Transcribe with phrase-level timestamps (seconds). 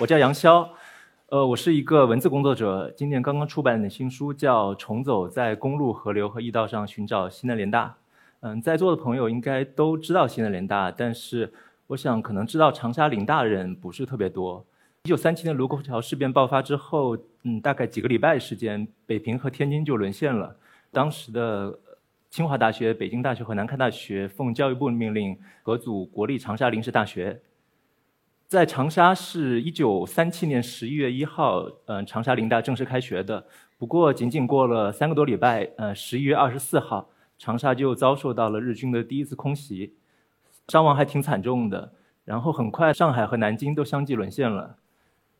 [0.00, 0.66] 我叫杨潇，
[1.28, 7.88] 呃，我是一个文字工作者，今年刚刚出版的新书叫《重走在公路、河流和驿道上寻找西南联大》。
[8.40, 11.52] 嗯，在座的朋友应该都知道西南联大，但是
[11.88, 14.64] 我想可能知道长沙林大的人不是特别多。
[15.04, 20.56] 一九三七年卢沟桥事变爆发之后，嗯，大概几个礼拜时间，北平和天津就沦陷了。
[20.90, 21.78] 当时的
[22.30, 27.38] 清华大学、北京大学和南开大学奉教育部命令合组国立长沙临时大学。
[28.50, 33.46] 在长沙是一九三七年十一月一号，嗯，长沙林大正式开学的。
[33.78, 39.94] 不过仅仅过了三个多礼拜，呃，十一月二十四号，长沙就遭受到了日军的第一次空袭，
[40.66, 41.92] 伤亡还挺惨重的。
[42.24, 44.74] 然后很快，上海和南京都相继沦陷了。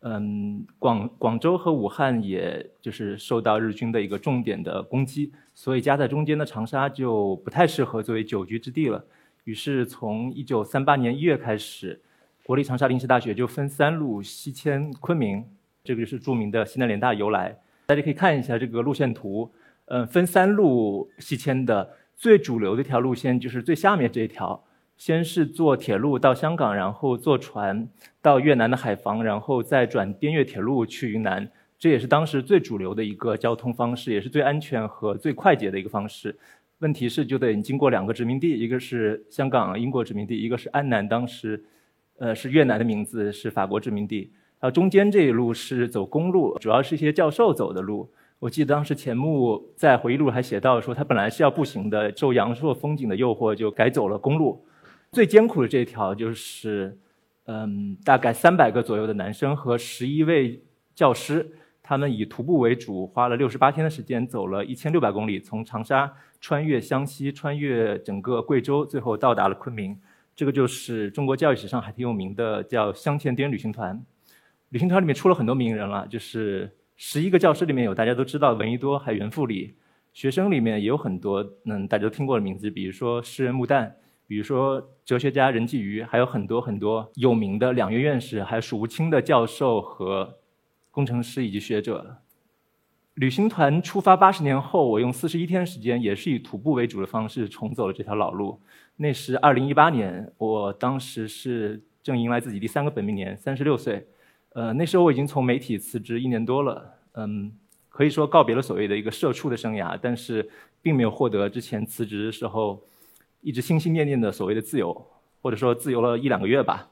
[0.03, 9.05] 嗯，广广州和武汉也就是受到日军的一个重点的攻击，所以夹在中间的长沙就不太适合作为久居之地了。
[9.43, 12.01] 于是从一九三八年一月开始。
[12.51, 15.45] 国立长沙临时大学就分三路西迁昆明，
[15.85, 17.57] 这个就是著名的西南联大由来。
[17.87, 19.49] 大家可以看一下这个路线图，
[19.85, 24.65] 嗯，分三路西迁的最主流的一条路线就是最下面这一条，
[24.97, 27.89] 先是坐铁路到香港，然后坐船
[28.21, 31.49] 到越南的海防，然后再转滇越铁路去云南。
[31.79, 36.37] 这也是当时最主流的一个交通方式，也是最安全和最快捷的一个方式。
[36.81, 41.63] 问题是就得经过两个殖民地，一个是香港英国殖民地，一个是安南，当时。
[42.21, 44.31] 呃，是越南的名字，是法国殖民地。
[44.61, 48.13] 然后中间这一路是走公路，主要是一些教授走的路。
[48.39, 54.63] 我记得当时钱穆在回忆录还写到说，他本来是要步行的，受阳朔风景的诱惑，就改走了公路。
[55.13, 56.99] 最艰苦的这条就是，
[57.47, 60.63] 嗯，大概三百个左右的男生和十一位
[60.95, 61.51] 教师，
[61.83, 69.99] 他们以徒步为主，花了六十八天的时间，走了一千六百公里，从长沙穿越湘西，穿越整个贵州，最后到达了昆明。
[70.41, 74.03] 这个就是中国教育史上还挺有名的，叫镶嵌滇旅行团。
[74.71, 79.77] 旅行团里面出了很多名人了，就是十一个教师里面有大家都知道闻一多，还有袁复礼。
[80.15, 83.93] 学生里面也有很多，嗯，大家都听过的名字，比如说诗人穆旦，
[84.27, 90.39] 比如说哲学家任继余，还有很多很多有名的两院院士，还有数不清的教授和
[90.91, 92.17] 工程师以及学者。
[93.15, 98.59] 旅行团出发八十年后，我用四十一天时间，也是以徒步为主的方式重走了这条老路。
[99.03, 104.07] 那是二零一八年，我当时是正迎来自己第三个本命年，三十六岁。
[104.53, 107.51] 呃，那时候我已经从媒体辞职一年多了，嗯，
[107.89, 110.47] 可以说告别了所谓的一个社畜的生涯，但是
[110.83, 112.79] 并没有获得之前辞职的时候
[113.41, 115.07] 一直心心念念的所谓的自由，
[115.41, 116.91] 或者说自由了一两个月吧，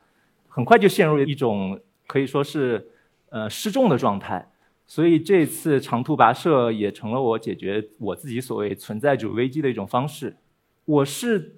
[0.48, 2.88] 很快就陷入一种可以说是
[3.28, 4.50] 呃失重的状态。
[4.86, 10.34] 所以这次长途跋涉也成了我解决我自己所谓存在主义危机的一种方式。
[10.86, 11.56] 我是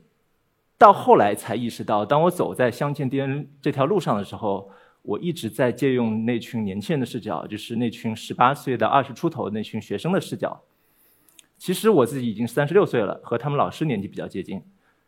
[0.81, 4.71] 到后来才意识到，当我走在湘黔滇这条路上的时候，
[5.03, 10.63] 我一直在借用那群年轻人的视角，就是那群十八岁到二十出头那群学生的视角。
[11.59, 14.63] 其实我自己已经三十六岁了，和他们老师年纪比较接近。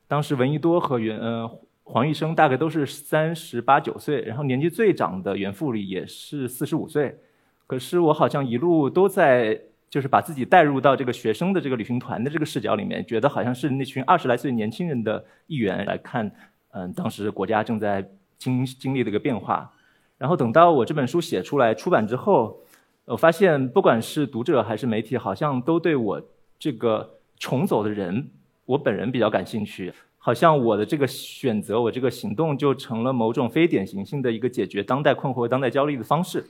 [0.06, 1.50] 当时闻一多和袁呃
[1.84, 7.18] 黄玉生大概都是三十八九岁，然后年纪最长的袁复礼也是四十五岁。
[7.66, 9.58] 可是我好像一路都在，
[9.92, 16.32] 就是把自己带入到这个学生的这个旅行团的这个视角里面，觉得好像是那群二十来岁年轻人的一员来看，
[16.70, 18.02] 嗯，当时国家正在
[18.38, 19.70] 经经历的一个变化。
[20.16, 22.58] 然后等到我这本书写出来出版之后，
[23.04, 26.22] 我发现不管是读者还是媒体，好像都对我
[26.58, 28.30] 这个重走的人，
[28.64, 29.92] 我本人比较感兴趣。
[30.16, 36.42] 好像我的这个选择，我这个行动就成了某种非典型性的一个解决当代困惑、当代焦虑的方式。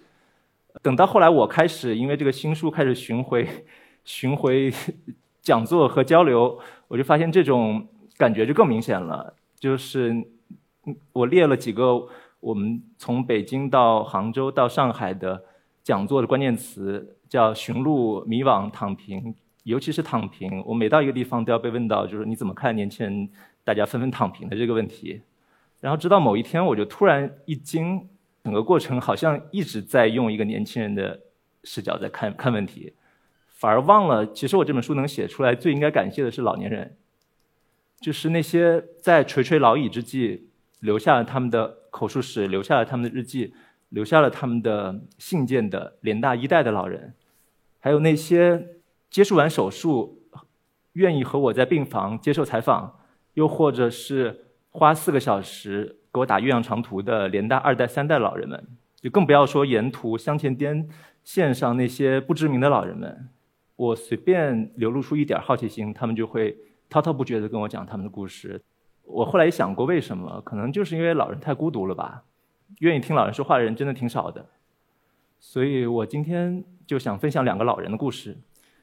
[0.80, 3.46] 等到后来，我开始因为这个新书开始巡回、
[4.04, 4.72] 巡回
[5.42, 9.34] 讲座和交流，我就发现这种感觉就更明显了。
[9.58, 10.24] 就是
[11.12, 12.08] 我列了几个
[12.40, 15.44] 我们从北京到杭州到上海的
[15.84, 19.34] 讲座的关键词，叫寻路、迷惘、躺平，
[19.64, 20.62] 尤其是躺平。
[20.66, 23.28] 我每到一个地方都要被问到，就是你怎么看年轻人
[23.62, 25.20] 大家纷纷躺平的这个问题。
[25.80, 28.08] 然后直到某一天，我就突然一惊。
[28.44, 31.20] 整个过程好像一直在用一个年轻人的
[31.62, 32.92] 视角在看看问题，
[33.46, 36.96] 反而忘了，其实我这本书能写出来，最应该感谢的是老年人，
[38.00, 40.48] 就是那些在垂垂老矣之际
[40.80, 43.54] 留下了他们的口述史，留下了他们的日记，
[43.90, 47.14] 留下了他们的信件的联大一代的老人，
[47.78, 50.24] 还有那些接受完手术
[50.94, 52.98] 愿意和我在病房接受采访，
[53.34, 56.00] 又或者是花四个小时。
[56.12, 58.62] 给我打岳阳长途的联大二代、三代老人们，
[59.00, 60.86] 就更不要说沿途湘黔滇
[61.24, 63.28] 线上那些不知名的老人们。
[63.76, 66.56] 我随便流露出一点好奇心，他们就会
[66.90, 68.60] 滔滔不绝地跟我讲他们的故事。
[69.04, 70.40] 我后来也想过，为什么？
[70.42, 72.24] 可能就是因为老人太孤独了吧。
[72.80, 74.46] 愿意听老人说话的人真的挺少的。
[75.40, 78.36] 所以我今天就想分享两个老人的故事。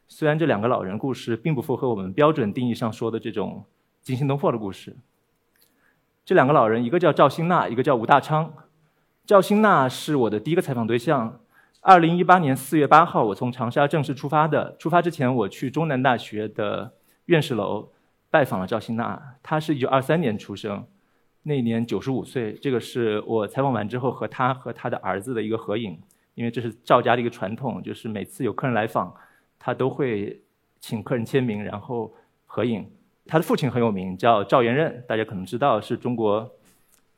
[0.07, 3.63] 虽然这两个老人故事并不符合我们标准定义上说的这种
[4.01, 4.97] 惊心动魄的故事。
[6.29, 8.53] 这两个老人，一个叫赵新娜，一个叫吴大昌。
[9.25, 11.39] 赵新娜是我的第一个采访对象。
[11.81, 14.75] 二零一八年四月八号，我从长沙正式出发的。
[14.77, 16.93] 出发之前，我去中南大学的
[17.25, 17.91] 院士楼
[18.29, 19.19] 拜访了赵新娜。
[19.41, 20.85] 她是一九二三年出生，
[21.41, 22.53] 那年九十五岁。
[22.53, 25.99] 这个是我采访完之后和她和她的儿子的一个合影，
[26.35, 29.11] 因为这是赵家的一个传统，就是每次有客人来访。
[29.57, 30.43] 他都会
[30.79, 32.13] 请客人签名，然后
[32.45, 32.87] 合影。
[33.29, 36.49] 他的父亲很有名，叫赵元任，大家可能知道，是中国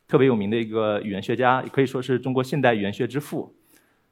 [0.09, 3.55] 特别有名的一个语言学家，也可以说是中国现代语言学之父。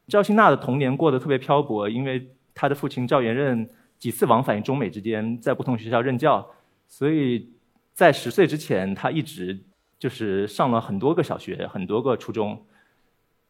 [0.07, 6.49] 赵新娜的童年过得特别漂泊，因为他的父亲赵元任几次往返于中美之间，在不同学校任教，
[6.87, 7.51] 所以
[7.93, 9.59] 在十岁之前，他一直
[9.99, 12.65] 就是上了很多个小学，很多个初中。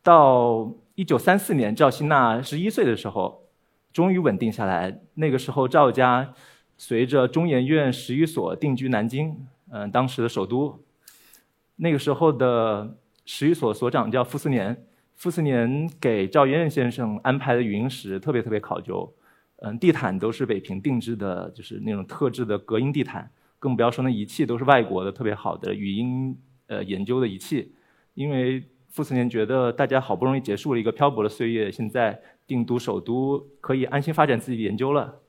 [0.01, 3.45] 到一九三四年，赵新娜十一岁的时候。
[3.91, 5.01] 终于稳定下来。
[5.15, 6.31] 那个时候，赵家
[6.81, 9.35] 随着中研院十余所定居南京，
[9.69, 10.79] 嗯，当时的首都。
[11.75, 12.95] 那个时候的
[13.25, 14.85] 十余所所长叫傅斯年，
[15.17, 19.13] 傅斯年给赵元任先生安排的语音室特别特别考究，
[19.57, 23.29] 嗯，地毯都是北平定制的，就是那种特制的隔音地毯，
[23.59, 26.33] 更不要说那仪器都是外国的特别好的语音
[26.67, 27.73] 呃研究的仪器，
[28.13, 32.17] 因为傅斯年觉得大家好不容易结束了一个漂泊的岁月，现在。
[32.49, 35.19] 定都首都可以安心发展自己的研究了，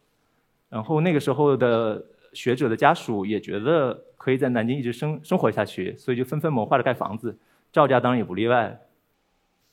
[0.70, 2.02] 然后那个时候的
[2.32, 7.36] 学者的家属也觉得可以在南京一直生生活下去，所以就纷纷谋划着盖房子，
[7.72, 8.80] 赵家当然也不例外。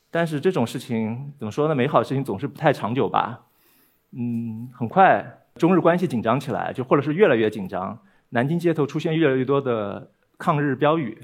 [0.09, 1.75] 但是这种事情怎么说呢？
[1.75, 3.45] 美好的事情总是不太长久吧。
[4.11, 5.23] 嗯，很快
[5.55, 11.17] 中日关系紧张起来，就或者是越来越紧张，南京街头出现越来越多的抗日标语。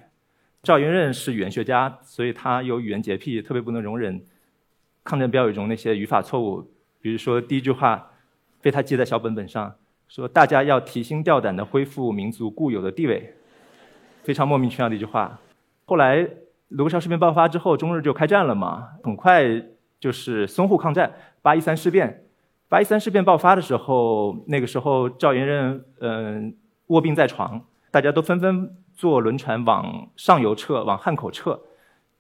[0.62, 4.24] 赵元任是语言学家，所以他有语言洁癖，特别不能容忍。
[5.04, 6.72] 抗战标语中那些语法错误，
[7.02, 8.12] 比如说第一句话
[8.64, 9.76] 被他记在小本本上，
[10.08, 13.36] 说大家要提心吊胆地恢复民族固有的地位，
[14.24, 15.38] 非常莫名其妙的一句话。
[15.84, 16.26] 后来
[16.70, 19.44] 卢沟桥事变爆发之后，中日就开战了嘛，很快
[20.00, 21.12] 就是淞沪抗战、
[21.42, 22.24] 八一三事变。
[22.70, 26.56] 八一三事变爆发的时候，那个时候赵元任嗯
[26.88, 27.62] 卧病在床，
[27.92, 31.60] 大家都纷纷坐轮船往上游撤，往汉口撤，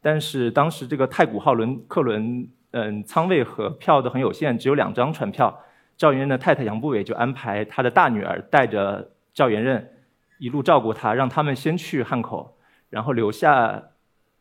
[0.01, 2.49] 但是当时这个太古号轮客轮。
[2.75, 5.55] 嗯，舱位和票都很有限，只有两张船票。
[5.97, 9.89] 赵元任的太太杨步伟就安排他的大女儿带着赵元任
[10.39, 12.57] 一路照顾他，让他们先去汉口，
[12.89, 13.81] 然后留下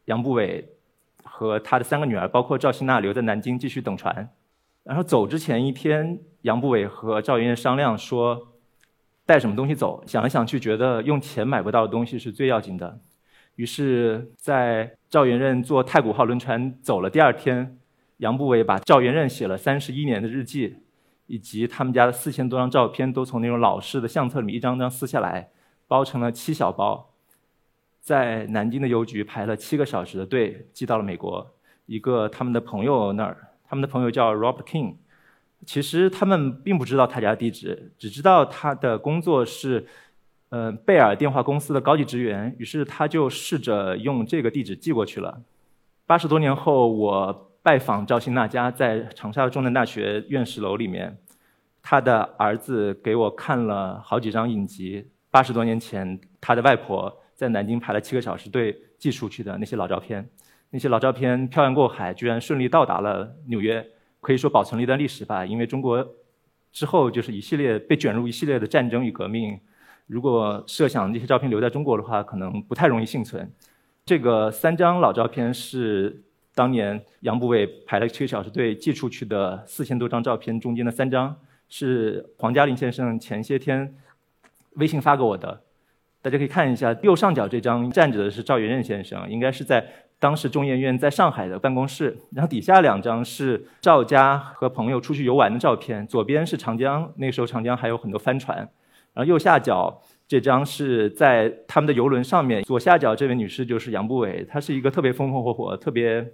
[0.06, 0.68] 杨步伟
[1.22, 4.28] 和他的三个女儿，包括赵新娜留在南京继续等船。
[4.82, 8.48] 然后走之前一天，杨步伟和赵元任商量说
[9.24, 10.02] 带什么东西走。
[10.06, 12.98] 想来想去，觉得用钱买不到的东西是最要紧的。
[13.54, 17.78] 于是，在赵元任坐太古号轮船走了第二天。
[18.18, 20.76] 杨步伟把赵元任写了三十一年的日记，
[21.26, 25.48] 以及他们家的四千多张照片，都从那种老式的相册里面一张张撕下来，
[25.86, 27.14] 包成了七小包，
[28.00, 31.54] 在南京的邮局排了七个小时的队，寄到了美国
[31.86, 33.48] 一个他们的朋友那儿。
[33.64, 34.96] 他们的朋友叫 Robert King，
[35.64, 39.86] 其实他们并不知道他家地址，只知道他的工作是，
[40.50, 42.54] 呃，贝尔电话公司的高级职员。
[42.58, 45.40] 于是他就试着用这个地址寄过去了。
[46.04, 47.51] 八十多年后，我。
[47.64, 51.16] 拜访赵新娜家，在长沙中南大学院士楼里面，
[51.80, 60.28] 他的儿子给我看了好几张影集，八十多年前他的外婆在南京排了七个小时队寄出去的那些老照片，
[60.70, 63.86] 那些老照片漂洋过海，居然顺利到达了纽约，
[64.20, 65.46] 可以说保存了一段历史吧。
[65.46, 66.04] 因为中国
[66.72, 69.56] 之后就是一系列被卷入一系列的战争与革命，
[70.08, 73.48] 如果设想这些照片留在中国的话，可能不太容易幸存。
[74.04, 76.24] 这个三张老照片是。
[76.54, 81.34] 当年杨步伟排了七个小时队寄出去的四千多张照片，中间的三张
[81.68, 83.94] 是黄嘉林先生前些天
[84.74, 85.62] 微信发给我的，
[86.20, 86.94] 大家可以看一下。
[87.02, 89.82] 右上角这张站着的是赵元任先生，应该是在
[90.18, 92.14] 当时中研院在上海的办公室。
[92.32, 98.56] 然后底下两张是赵家和朋友出去游玩的照片，左边是长江，那时候长江还有很多帆船。
[99.14, 106.30] 然后右下角这张是在他们的游轮上面，左下角这位女士就是杨步伟，她是一个特别风风火火、特别。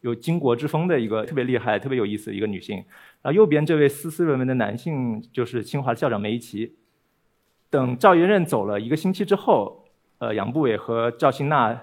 [0.00, 2.76] 有巾帼之风的一个特别厉害、特别有意思的一个女性，
[3.22, 6.76] 然后右边这位斯斯文文的男性就是清华校长梅贻琦。
[7.68, 9.84] 等赵元任走了一个星期之后，
[10.18, 11.78] 呃，杨步伟和赵新娜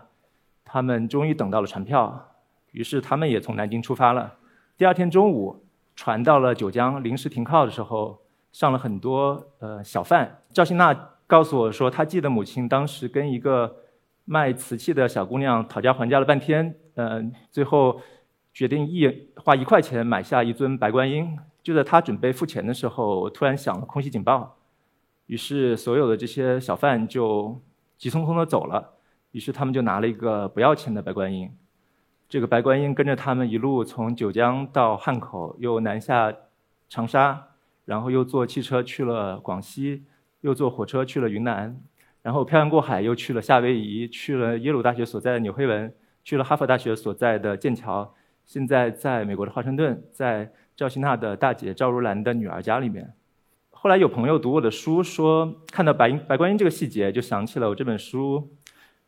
[0.66, 2.34] 他们终于等到了船票，
[2.72, 4.34] 于是他们也从南京出发了。
[4.78, 5.64] 第二天中午，
[5.96, 8.20] 船到了九江临时停靠的时候，
[8.52, 10.42] 上了很多呃小贩。
[10.52, 10.94] 赵新娜
[11.28, 13.78] 告诉我说，她记得母亲当时跟一个
[14.26, 16.76] 卖瓷器的小姑娘讨价还价了半天。
[16.98, 18.02] 嗯，最后
[18.54, 21.38] 决定一花一块钱买下一尊白观音。
[21.62, 24.58] 就在他准备付钱的时候，突然响了空袭警报，
[25.28, 27.62] 于是所有的这些小贩就
[27.98, 28.94] 急匆匆的走了。
[29.32, 31.52] 于是他们就拿了一个不要钱的白观音，
[32.28, 36.34] 这个白观音跟着他们一路从九江到汉口，又南下
[36.90, 37.50] 长沙，
[37.86, 40.06] 然后又坐汽车去了广西，
[40.42, 41.80] 又坐火车去了云南，
[42.24, 45.94] 然后漂洋过海又去了夏威夷，去了耶鲁大学所在的纽黑文，
[46.28, 48.14] 去了哈佛大学所在的剑桥，
[48.46, 50.52] 现在在美国的华盛顿，在。
[50.76, 53.12] 赵希娜的大姐赵如兰的女儿家里面，
[53.72, 58.48] 后来有朋友读我的书，说看到白白观音这个细节，就想起了我这本书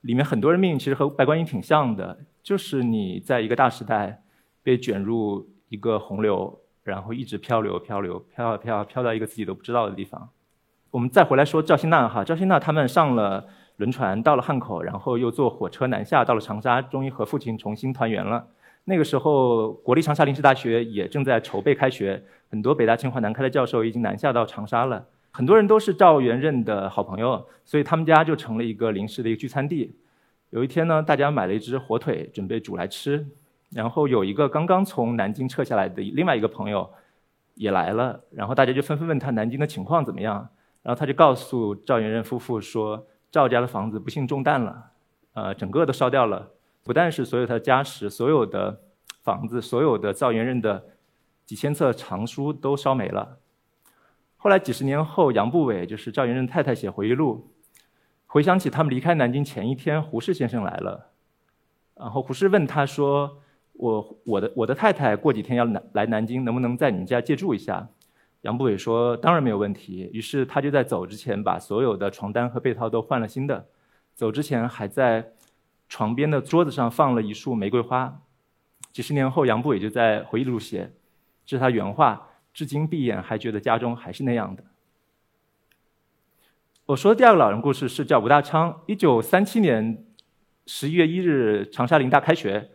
[0.02, 4.24] 里面很多人命运其实和白观音挺像的，就是你在一个大时代
[4.64, 10.28] 被卷入一个洪流，然后一直漂流漂流漂啊漂啊漂到一个自己都不知道的地方。
[10.90, 13.46] 我们再回来说赵希娜哈，赵希娜他们上了
[13.80, 18.46] 轮船到了汉口，然后又坐火车南下到了长沙，终于和父亲重新团圆了。
[18.84, 25.06] 那个时候，国立长沙临时大学也正在筹备开学，很多北大、清华、南开的教授已经南下到长沙了。
[25.32, 29.96] 很多人都是赵元任的好朋友，所以他们家就成了一个临时的一个聚餐地。
[30.50, 33.26] 有一天呢，大家买了一只火腿，准备煮来吃。
[33.72, 36.90] 然后有一个刚刚从南京撤下来的另外一个朋友
[37.54, 40.50] 也来了，然后大家就纷纷问他南京的情况怎么样。
[40.82, 44.92] 然后他就告诉赵元任夫妇说，赵家的房子不幸中弹了，
[45.34, 46.52] 呃，整个都烧掉了。
[46.84, 48.82] 不但是所有他的家什、所有的
[49.22, 50.84] 房子、所有的赵元任的
[51.46, 53.38] 几千册藏书都烧没了。
[54.38, 57.52] 后来几十年后，杨步伟就是赵元任太太写回忆录，
[58.26, 61.12] 回想起他们离开南京前一天，胡适先生来了，
[61.96, 63.40] 然后胡适问他说
[63.74, 67.90] ：“我我的我的太太过几天要来来南京，能不能在你们家借住一下？”
[68.42, 73.68] 杨步伟说：“当然没有问题。”于是他就在走之前把所有的床单和被套都换了新的，
[74.14, 75.34] 走之前还在。
[75.92, 78.22] 床边的桌子上放了一束玫瑰花，
[78.92, 80.92] 几十年后，杨步伟就在回忆录写，
[81.48, 84.64] 这是他原话，至今闭眼还觉得家中还是那样的。
[86.86, 88.84] 我说的第二个老人故事是叫吴大昌。
[88.86, 90.06] 一九三七年
[90.68, 92.70] 十一月一日，长沙林大开学，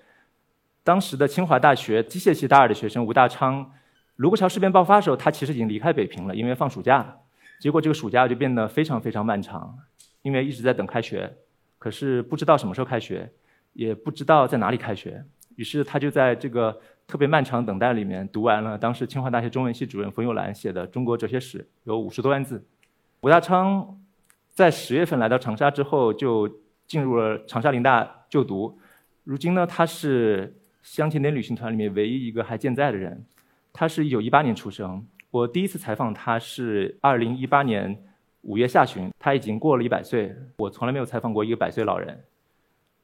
[0.82, 3.70] 当时的清华大学机械系大二的学生吴大昌，
[4.16, 7.16] 卢沟桥事变爆发的时候，他其实已经离开北平了，因为放暑假，
[7.58, 9.76] 结果这个暑假就变得非常非常漫长，
[10.22, 11.32] 因为一直在等开学。
[11.78, 13.30] 可是不知道什么时候开学，
[13.72, 15.24] 也不知道在哪里开学，
[15.56, 22.64] 于是他就在这个特别漫长等待里面读完了当时清华大学中文系主任冯友兰写的《中国哲学史》，有五十多万字。
[23.20, 23.98] 吴大昌
[24.52, 26.48] 在十月份来到长沙之后，就
[26.86, 28.78] 进入了长沙林大就读。
[29.24, 33.24] 如今呢，他是香甜点旅行团里面唯一一个还健在的人。
[33.76, 38.02] 他是一九一八年出生，我第一次采访他是二零一八年。
[38.42, 40.36] 五月下旬，他已经过了一百岁。
[40.58, 42.22] 我从来没有采访过一个百岁老人。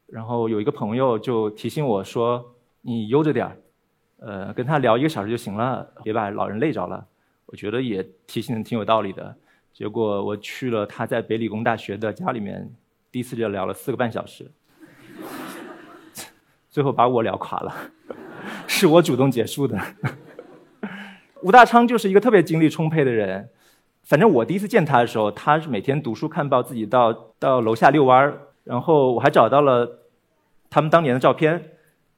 [0.05, 3.57] 然后有一个朋友就提醒我说：“你悠着点儿，
[4.19, 7.07] 呃，跟他聊一个小时就行了，别把老人累着了。”
[7.47, 9.35] 我觉得也提醒的挺有道理的。
[9.73, 12.71] 结果我去了他在北理工大学的家里面，
[13.11, 14.49] 第一次就聊了四个半小时，
[16.69, 17.75] 最后把我聊垮了，
[18.67, 19.75] 是我主动结束的。
[21.43, 23.49] 吴大昌就是一个特别精力充沛的人。
[24.03, 28.37] 反正我第一次见他的时候，他是每天读书看报，自己到到楼下遛弯儿。
[28.63, 30.01] 然后我还找到了
[30.69, 31.63] 他们当年的照片。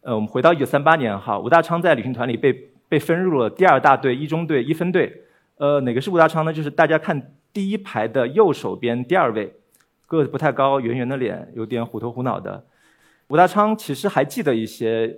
[0.01, 2.53] 呃，我们回到一九三八年哈，吴大昌在旅行团里被
[2.89, 5.23] 被分入了第二大队一中队一分队。
[5.57, 6.51] 呃，哪个是吴大昌呢？
[6.51, 9.53] 就是大家看第一排的右手边第二位，
[10.07, 12.65] 个子不太高，圆圆的脸，有点虎头虎脑的。
[13.29, 15.15] 吴大昌其实还记得一些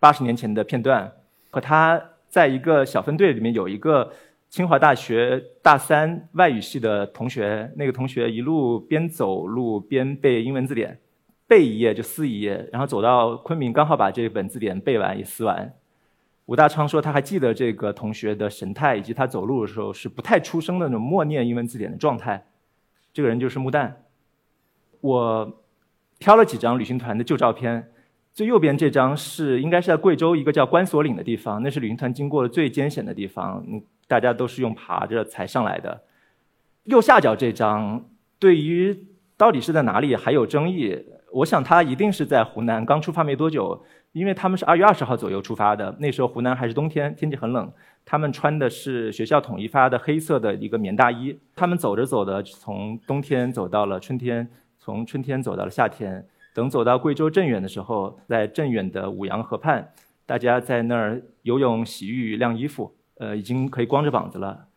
[0.00, 1.12] 八十年前的片段，
[1.50, 4.12] 和他在一个小分队里面有一个。
[4.48, 11.00] 清华大学大三外语系的同学，那个同学一路边走路边背英文字典，
[11.48, 15.74] 背一页就撕一页，然后走到昆明，刚好把这本字典背完也撕完。
[16.46, 22.46] 吴大昌说他还记得这个同学的神态，以及他走路的时候是不太出声的那种默念英文字典的状态。
[23.12, 23.92] 这个人就是穆旦。
[25.00, 25.60] 我
[26.20, 27.90] 挑了几张旅行团的旧照片，
[28.36, 33.64] 最右边这张是应该是在贵州一个叫关索岭的地方，那是旅行团经过的最艰险的地方。
[34.06, 36.02] 大家都是用爬着才上来的。
[36.84, 38.04] 右下角这张，
[38.38, 39.06] 对于
[39.38, 41.02] 到底是在哪里还有争议。
[41.32, 47.72] 我想他一定是在湖南，刚出发没多久，因为他们是二月二十号左右出发的，那时候湖南还是冬天，天气很冷。
[48.04, 51.34] 他们穿的是学校统一发的黑色的一个棉大衣。
[51.54, 54.46] 他们走着走的，从冬天走到了春天，
[54.78, 56.22] 从春天走到了夏天。
[56.56, 59.92] 等走到贵州镇远的时候，在镇远的五羊河畔，
[60.24, 62.96] 大家在那儿游泳、洗浴、晾衣服。
[63.18, 64.68] 呃，已经可以光着膀子了。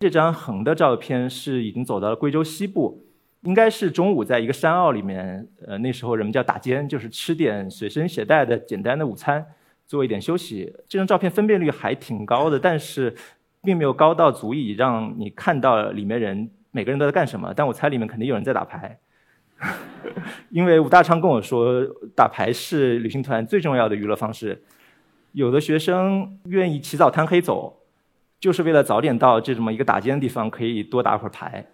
[0.00, 3.06] 这张横的照片是已经走到了贵州西部，
[3.40, 9.46] 应该是中午在一个山坳里面，呃，那时候人们叫打尖，就是吃点随身携带的简单的午餐，
[9.86, 10.70] 做一点休息。
[10.86, 13.14] 这张照片分辨率还挺高的，但是
[13.62, 17.54] 并没有高到足以让你看到里面人每个人都在干什么。
[17.56, 18.98] 但我猜里面肯定有人在打牌，
[20.50, 21.82] 因为吴大昌跟我说，
[22.14, 24.62] 打牌是旅行团最重要的娱乐方式。
[25.32, 27.80] 有的学生愿意起早贪黑走，
[28.38, 31.66] 就是为了早点到这么一个打尖的地方，可以多打会儿牌。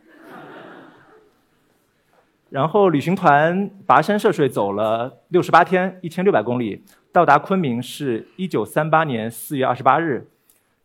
[2.49, 10.29] 然后旅行团跋山涉水走了六十八天，一千六百公里，到达昆明是一九三八年四月二十八日。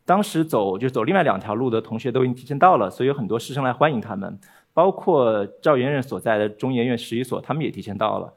[0.05, 4.37] 当时走就走另外两条路的同学都已经提前到了，所以有很多师生来欢迎他们，
[4.75, 8.31] 包括赵元任所在的中研院十一所，他们也提前到了。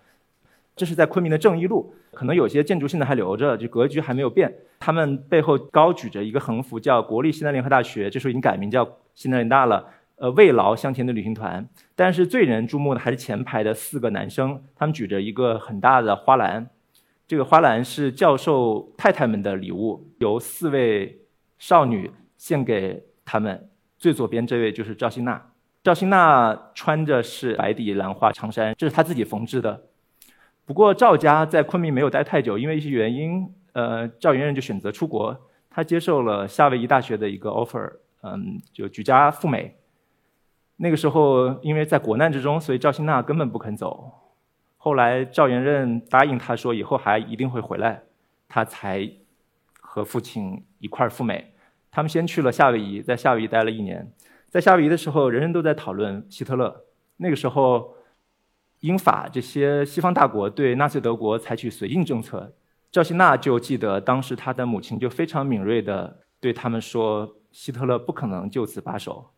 [0.76, 4.54] 这是在昆明的正义路，可能有些建筑现在还留着，就格局还没有变。
[4.78, 9.84] 他们背后高举着一个横幅，叫国立西南联合大学，这时候已经改名叫西南联大了。
[10.20, 16.68] 呃，慰劳香甜的旅行团，但是最人注目的还是前排的四个男生，他们举着一个很大的花篮，
[17.28, 21.20] 这个花篮是教授太太们的礼物，由四位
[21.58, 23.68] 少女献给他们。
[23.96, 25.40] 最左边这位就是赵新娜，
[25.82, 29.84] 赵新娜穿着是白底蓝花长衫，这是她自己缝制的。
[30.66, 35.34] 不过赵家在昆明没有待太久，因为一些原因，呃，赵元任就选择出国，
[35.70, 37.90] 他接受了夏威夷大学的一个 offer，
[38.22, 39.76] 嗯，就举家赴美。
[40.76, 44.12] 那个时候，因为在国难之中，所以赵新娜根本不肯走。
[44.76, 48.02] 后来赵元任答应他说以后还一定会回来，
[48.48, 49.10] 他才
[49.80, 51.52] 和父亲一块儿赴美。
[51.90, 54.06] 他们先去了夏威夷，在夏威夷待了一年。
[54.48, 56.84] 在夏威夷的时候，人人都在讨论希特勒。
[57.18, 57.94] 那个时候，
[58.80, 62.54] 英法这些西方大国对纳粹德国采取绥靖政策。
[62.90, 69.30] 赵新娜就记得当时她的母亲就非常敏锐地对他们说：“希特勒不可能就此罢手。”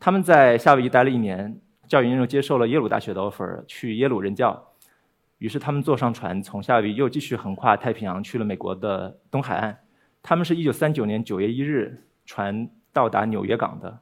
[0.00, 4.72] 他们在夏威夷待了一年，赵云又接受了耶鲁大学的 offer，去耶鲁任教。
[5.38, 9.78] 于是他们坐上船，从夏威夷又继续横跨太平洋，去了美国的东海岸。
[10.22, 14.00] 他们是一九三九年九月一日船到达纽约港的。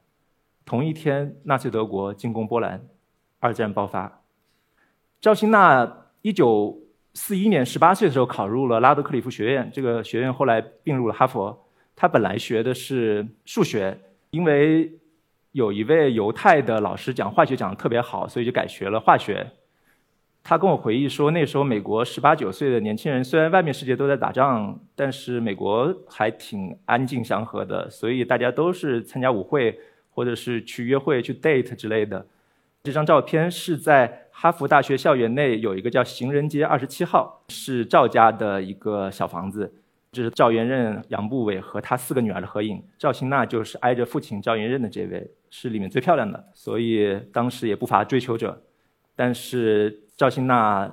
[0.64, 2.87] 同一天，纳粹德国进攻波兰，
[3.40, 4.22] 二战爆发。
[5.20, 6.79] 赵新娜一九
[7.14, 11.66] 四一年十八岁的时候考入了拉德克里夫学院，这个学院后来并入了哈佛。
[11.96, 13.98] 他本来学的是数学，
[14.31, 14.92] 因为
[15.53, 19.51] 有一位犹太的老师讲化学讲的特别好，所以就改学了化学。
[20.49, 32.25] 他跟我回忆说，那时候美国十八九岁的年轻人，虽然外面世界都在打仗，但是美国还挺安静祥和的，所以大家都是参加舞会或者是去约会、去 date 之类的。
[32.85, 39.71] 这张照片是在哈佛大学校园内有一个叫行人街二十七号，是赵家的一个小房子。
[40.13, 42.83] 这是赵元任、杨步伟和他四个女儿的合影。
[42.97, 48.63] 赵新娜就是挨着父亲赵元任的这位，是里面最漂亮的，所以当时也不乏追求者。
[49.15, 50.93] 但是赵新娜，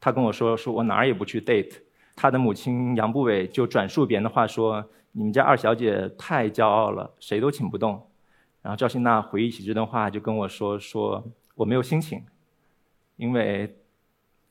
[0.00, 1.74] 她跟我说：“说我哪儿也不去 date。”
[2.16, 4.82] 她的母亲杨步伟就转述别人的话说
[5.12, 8.08] ：“你们家二小姐太骄傲了，谁都请不动。”
[8.62, 11.22] 然后赵新娜回忆起这段话，就跟我说：“说
[11.54, 12.22] 我没有心情，
[13.16, 13.76] 因为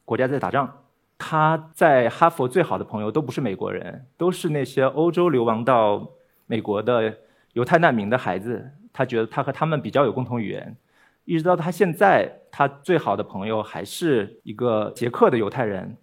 [0.06, 0.72] 国家在打仗。”
[1.18, 6.08] 他在哈佛最好的朋友都不是美国人，都是那些欧洲流亡到
[6.46, 7.18] 美国的
[7.54, 8.72] 犹太难民的孩子。
[8.94, 10.78] 他觉得他和他们比较有共同语言，
[11.32, 15.96] 一直到他现在，他最好的朋友还是一个捷克的犹太人。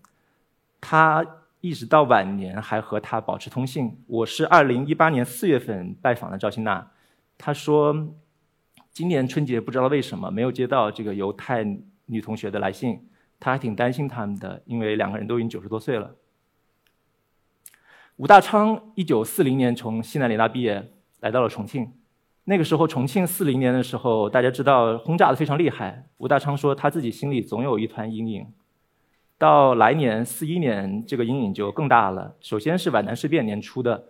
[0.81, 1.23] 他
[1.61, 4.03] 一直到晚年还和他保持通信。
[4.07, 6.91] 我是二零一八年四月份拜访的赵新娜，
[7.37, 8.09] 他说，
[8.91, 11.63] 今年春节不知道为什么没有接到这个犹太
[12.07, 13.07] 女同学的来信。
[13.39, 16.17] 他还挺担心他们的，因为两个人都已经九十多岁了。
[18.17, 21.93] 吴大昌一九四零年从西南联大毕业，来到了重庆。
[22.51, 26.07] 那个时候，重庆四零年的时候，大家知道轰炸的非常厉害。
[26.17, 28.47] 吴大昌说，他自己心里总有一团阴影。
[29.37, 32.37] 到来年四一年，这个阴影就更大了。
[32.41, 34.03] 首先是皖南事变年初的，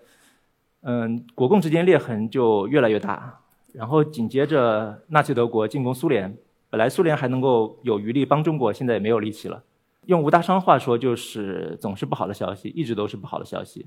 [0.82, 3.40] 嗯，国共之间裂痕就越来越大。
[3.72, 6.36] 然后紧接着，纳粹德国进攻苏联。
[6.70, 9.64] 本来苏联还能够有余力帮中国，现在也没有力气了。
[10.06, 13.86] 用吴大昌话说，就是总是不好的消息，一直都是不好的消息。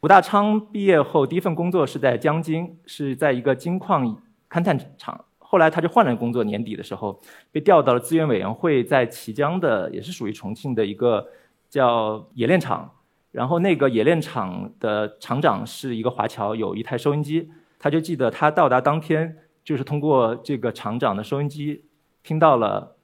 [0.00, 4.04] 吴大昌毕业后第一份工作是在江津，是在一个金矿
[4.50, 5.24] 勘探厂。
[5.38, 7.18] 后来他就换了工作，年底的时候
[7.50, 11.26] 被调到了资源委员会在綦江的，也是属于重庆的一个
[11.70, 12.90] 叫冶炼厂。
[13.32, 17.50] 然后那个冶炼厂的厂长是一个华侨，有一台收音机。
[17.78, 21.84] 他就记得他到达当天，就是通过这个厂长的收音机。
[22.22, 22.96] 听到了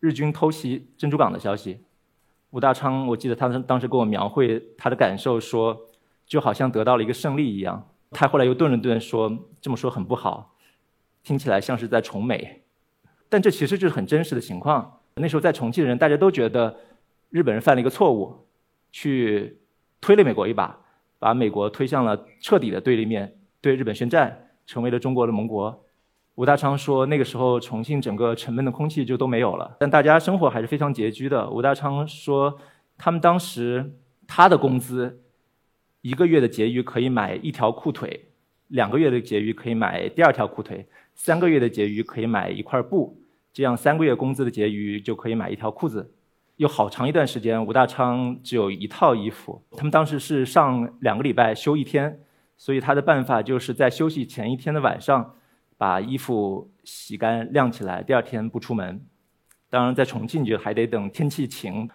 [0.00, 1.80] 日军偷袭珍珠港的消息，
[2.50, 5.76] 吴大昌，我记得他当时跟我描绘他的感受，说
[6.26, 7.88] 就好像得到了一个胜利一样。
[8.10, 10.56] 他后来又顿了顿，说这么说很不好，
[11.22, 12.62] 听起来像是在崇美。
[13.28, 15.00] 但这其实就是很真实的情况。
[15.16, 16.76] 那时候在重庆的人，大家都觉得
[17.30, 18.46] 日本人犯了一个错误，
[18.92, 19.58] 去
[20.00, 20.78] 推了美国一把，
[21.18, 25.84] 把美国推向了彻底的对立面，对日本宣战，成为了中国的盟国。
[26.36, 31.48] 吴大昌说，那个时候重庆整个沉闷的空气就都没有了，但大家生活还是非常拮据的。
[31.50, 32.58] 吴大昌说，
[32.98, 33.94] 他们当时
[34.28, 35.24] 他的工资
[36.06, 38.26] 一个月的结余可以买一条裤腿，
[38.68, 43.20] 两个月的结余可以买第二条裤腿，三个月的结余可以买一块布，
[43.52, 46.14] 这样三个月工资的结余就可以买一条裤子。
[46.58, 49.60] 有好长一段时间，吴大昌只有一套衣服。
[49.72, 52.20] 他们当时是上两个礼拜休一天，
[52.56, 55.34] 所以他的办法就是在休息前一天的晚上。
[55.76, 59.04] 把衣服洗干晾起来，第二天不出门。
[59.68, 61.90] 当然，在重庆就还得等天气晴。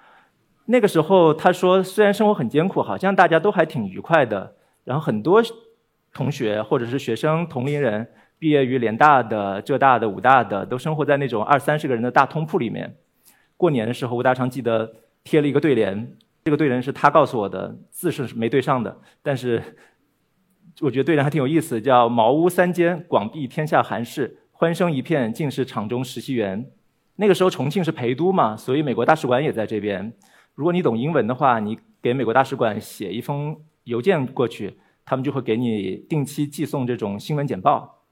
[0.66, 4.56] 那个时候，他说虽然生活很艰苦，好像大家都还挺愉快的。
[4.84, 5.42] 然后很多
[6.14, 8.08] 同学或者是学生同龄人，
[8.40, 12.96] 毕业于联大的、浙大的、武大的，都生活在那种二三十个人的大通铺里面。
[13.58, 14.92] 过年的时候，吴大昌记得
[15.24, 19.62] 贴了一个对联，这个对联是他告诉我的，字是没对上的，但是。
[20.80, 26.66] 我觉得对联还挺有意思，叫“茅屋三间，广庇天下寒士，欢声一片，尽是场中实习员”。
[27.18, 30.12] 那个时候重庆是陪都嘛，所以美国大使馆也在这边。
[30.62, 38.04] 如果你懂英文的话，你给美国大使馆写一封邮件过去，他们就会给你定期寄送这种新闻简报。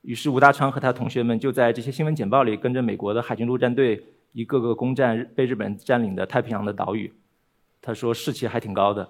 [0.00, 7.12] 于是吴大昌和他同学们就在这些新闻简报里，跟着美国的海军陆战队一个个攻占被日本占领的太平洋的岛屿。
[7.82, 9.06] 他说士气还挺高的。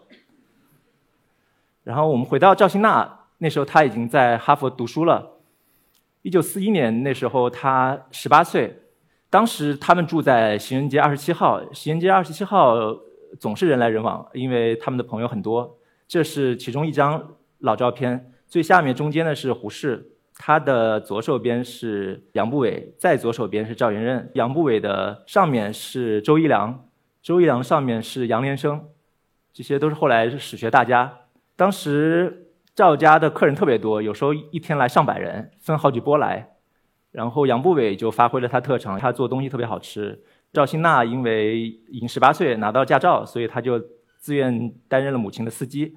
[1.85, 5.39] 然后我们回到赵新娜，那时候她已经在哈佛读书了。
[6.23, 8.77] 一九四一年那时候她十八岁，
[9.31, 11.63] 当时他们住在行人街二十七号。
[11.73, 12.75] 行人街二十七号
[13.39, 15.79] 总是人来人往，因为他们的朋友很多。
[16.09, 24.29] 这是其中一张老照片，最下面中间的是胡适，他的左手边是杨步伟，再左手边是赵元任。
[24.35, 26.87] 杨步伟的上面是周一良，
[27.23, 28.85] 周一良上面是杨连生，
[29.53, 31.19] 这些都是后来史学大家。
[31.55, 36.49] 当时赵家的客人特别多，有时候一天来上百人，分好几波来。
[37.13, 40.19] 然后杨步伟就发挥了他特长，他做东西特别好吃。
[40.53, 43.81] 赵新娜因为已经十八岁拿到驾照，所以他就
[44.19, 45.95] 自愿担任了母亲的司机，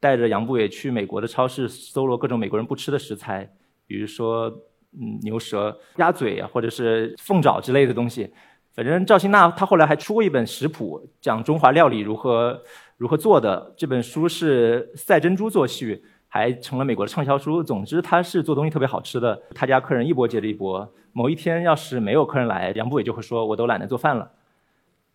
[0.00, 3.48] 带着杨步伟去美国的超市搜罗各种美国人不吃的食材，
[3.86, 4.48] 比如说
[4.92, 8.32] 嗯牛舌、鸭嘴啊，或者是凤爪之类的东西。
[8.74, 12.62] 反正赵新娜她后来还出过一本食谱，讲中华料理如何。
[12.98, 16.02] 如何做的这本书是赛珍珠作序，
[16.36, 17.62] 还成了美国的畅销书。
[17.62, 19.40] 总之，他是做东西特别好吃的。
[19.54, 20.86] 他家客人一波接着一波。
[21.12, 24.30] 某一天，要是没有客人来，杨步伟就会说：“我都懒得做饭了。”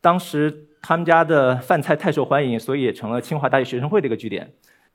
[0.01, 4.51] 当时他们家的饭菜太受欢迎，所以也成了清华大学学生会的一个据点。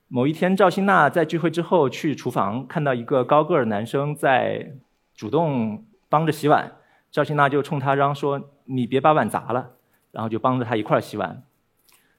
[0.09, 4.73] 某一天，赵新娜在聚会之后去厨房，看到一个高个儿男生在
[5.15, 6.73] 主动帮着洗碗，
[7.13, 9.71] 赵新娜就冲他嚷说：“你别把碗砸了。”
[10.11, 11.43] 然后就帮着他一块儿洗碗。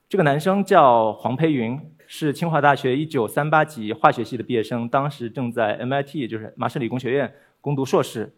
[0.08, 1.78] 这个男生叫黄培云，
[2.10, 8.32] 是清华大学1938级化学系的毕业生，当时正在 MIT，就是麻省理工学院攻读硕士。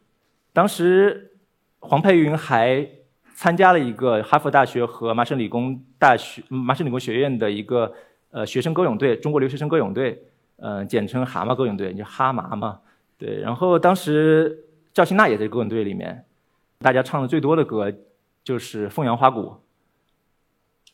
[0.53, 1.39] 当时
[1.79, 2.85] 黄佩云还
[3.33, 7.95] 参加了一个哈佛大学和麻省理工大学、麻省理工学院的一个
[8.33, 10.21] 呃学生歌咏队——中国留学生歌咏队，
[10.57, 12.81] 呃，简称蛤蟆歌咏队，就哈麻嘛。
[13.17, 16.25] 对，然后当时赵新娜也在歌咏队里面，
[16.81, 17.93] 大家唱的最多的歌
[18.43, 19.43] 就是《凤阳花鼓》。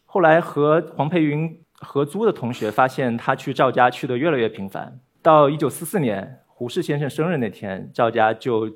[0.05, 4.99] 后来和黄佩云合租的同学发现，他去赵家去的越来越频繁。
[5.23, 8.71] 到一九四四年胡适先生生日那天，赵家就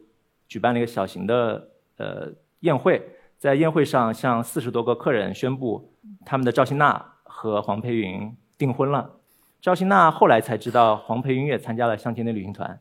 [0.47, 3.03] 举办了一个小型的呃宴会，
[3.39, 5.93] 在宴会上向四十多个客人宣布，
[6.27, 9.19] 他们的赵新娜和黄培云订婚了。
[9.61, 12.81] 赵新娜后来才知道，黄培云也参加了相亲的旅行团，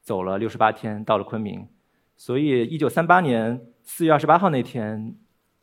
[0.00, 1.66] 走了六十八天到了昆明。
[2.16, 5.16] 所以一九三八年四月二十八号那天，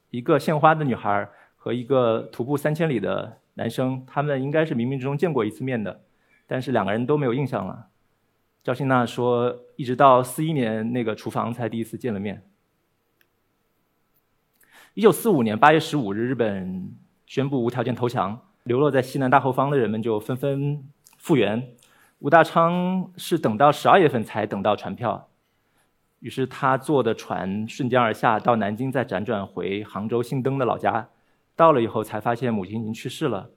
[0.10, 1.30] 一个献花的女孩。
[1.62, 6.02] 和一个徒步三千里的男生，他们应该是冥冥之中见过一次面的，
[6.48, 7.88] 但是两个人都没有印象了。
[8.64, 12.42] 赵新娜说，一直到四一年那个厨房才第一次见了面。
[14.94, 16.96] 一九四五年八月十五日，日本
[17.26, 20.82] 宣布无条件投降，流落在西南大后方的人们就纷纷
[21.18, 21.76] 复原。
[22.20, 25.28] 吴大昌是等到十二月份才等到船票，
[26.22, 31.10] 于是他坐的船顺江而下，到南京，再辗转回杭州新登的老家。
[31.60, 33.50] 到了以后才发现母亲已经去世了，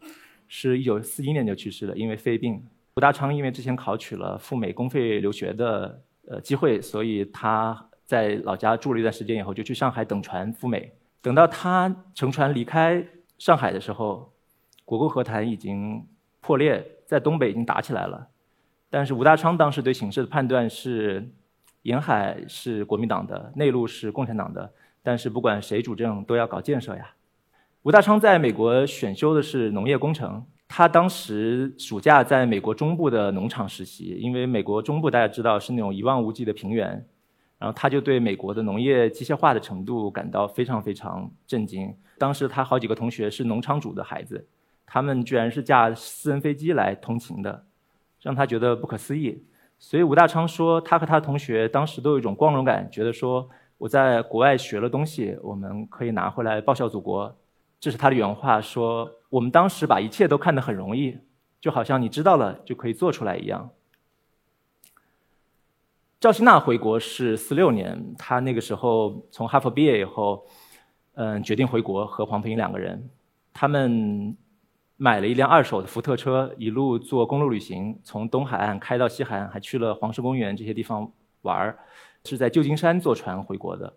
[0.48, 2.60] 是一九四一年就去世了，因为肺病。
[2.96, 10.92] 吴大昌因为之前考取了赴美公费留学的呃机会，所以他在老家住了一段时间以后，就去上海等船赴美。
[11.20, 13.06] 等到他乘船离开
[13.38, 14.32] 上海的时候，
[14.84, 16.04] 国共和谈已经
[16.40, 18.26] 破裂，在东北已经打起来了。
[18.90, 21.30] 但是吴大昌当时对形势的判断是，
[21.82, 24.72] 沿海是国民党的，内陆是共产党的，
[25.04, 27.14] 但是不管谁主政，都要搞建设呀。
[27.82, 37.04] 吴大昌在美国选修的是农业工程，他当时暑假在美国中部的农场实习，因为美国中部大家知道是那种一望无际的平原，
[37.58, 41.92] 然后他就对美国的农业机械化的程度感到非常非常震惊。
[42.18, 44.46] 当时他好几个同学是农场主的孩子，
[44.86, 47.64] 他们居然是驾私人飞机来通勤的，
[48.20, 49.42] 让他觉得不可思议。
[49.80, 57.36] 所以吴大昌说，他和他同学当时都有一种光荣感，觉得说我在国外学了东西，我们可以拿回来报效祖国。
[57.82, 61.18] 这是他的原话，说我们当时把一切都看得很容易，
[61.60, 63.70] 就好像你知道了就可以做出来一样。
[66.20, 70.46] 赵新娜回国是四六年，她那个时候从哈佛毕业以后，
[71.14, 73.10] 嗯，决定回国和黄培英两个人，
[73.52, 74.36] 他们
[74.96, 81.80] 买了一辆二手的福特车，一路做公路旅行，从东海岸开到西海岸，还去了黄石公园这些地方玩儿，
[82.24, 83.92] 是在旧金山坐船回国的。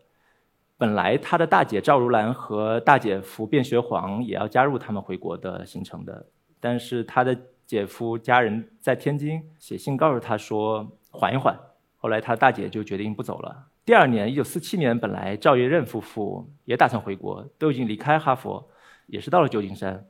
[0.77, 6.25] 本来他的大姐赵如兰和大姐夫卞学煌也要加入他们回国的行程的，
[6.59, 11.57] 但是他的姐夫家人在天津写信告诉他说缓一缓。
[11.97, 13.67] 后来他大姐就决定不走了。
[13.85, 18.67] 第二年，一九四七年，本来赵元任夫妇也打算回国，都已经离开哈佛，
[19.07, 20.05] 也是到了旧金山。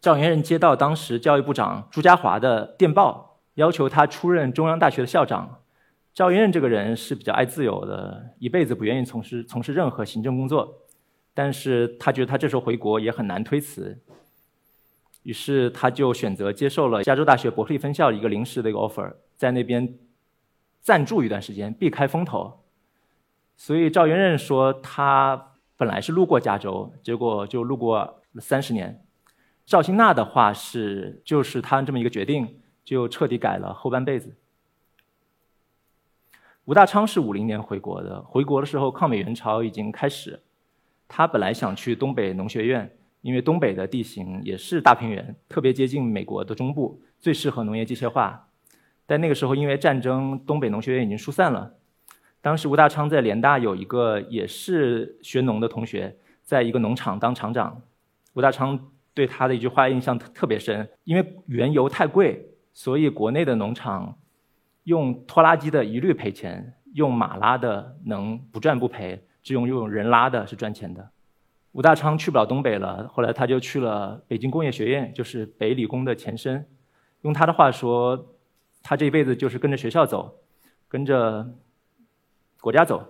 [0.00, 5.59] 赵元任接到当时教育部长朱家骅的电报，要求他出任中央大学的校长。
[6.20, 10.70] 赵元任这个人是比较爱自由的，一辈子不愿意从事从事任何行政工作，
[11.32, 13.98] 但是他觉得他这时候回国也很难推辞，
[15.22, 19.94] 于是他就选择接受了加州大学伯克利分校一个临时的一个 offer，在那边
[20.82, 22.60] 暂住一段时间，避开风头。
[23.56, 27.96] 所以赵元任说，他本来是路过加州，结果就路过
[28.32, 29.02] 了三十年。
[29.64, 34.36] 赵新娜的话是，就是他这么一个决定，就彻底改了后半辈子。
[36.66, 40.38] 吴大昌是五零年回国的，回国的时候抗美援朝已经开始。
[41.08, 42.88] 他本来想去东北农学院，
[43.22, 48.48] 因为东北的地形也是大平原，特别接近美国的中部，最适合农业机械化。
[49.06, 51.74] 但那个时候因为战争，东北农学院已经疏散了。
[52.40, 57.82] 当时吴大昌在联大有一个也是学农的同学，在一个农场当厂长。
[58.34, 58.78] 吴大昌
[59.12, 64.16] 对他的一句话印象特特别深，因为原油太贵，所以国内的农场。
[64.84, 71.10] 用拖拉机的一律赔钱，用马拉的能不赚不赔，只有用人拉的是赚钱的。
[71.72, 76.66] 吴大昌去不了东北了，后来他就去了北京工业学院，就是北理工的前身。
[77.22, 78.34] 用他的话说，
[78.82, 80.34] 他这一辈子就是跟着学校走，
[80.88, 81.54] 跟着
[82.60, 83.06] 国家走。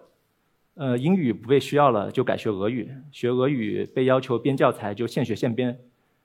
[0.74, 5.78] 呃，英语不被需要了，就改学俄语；学俄语被要求编教材，就现学现编。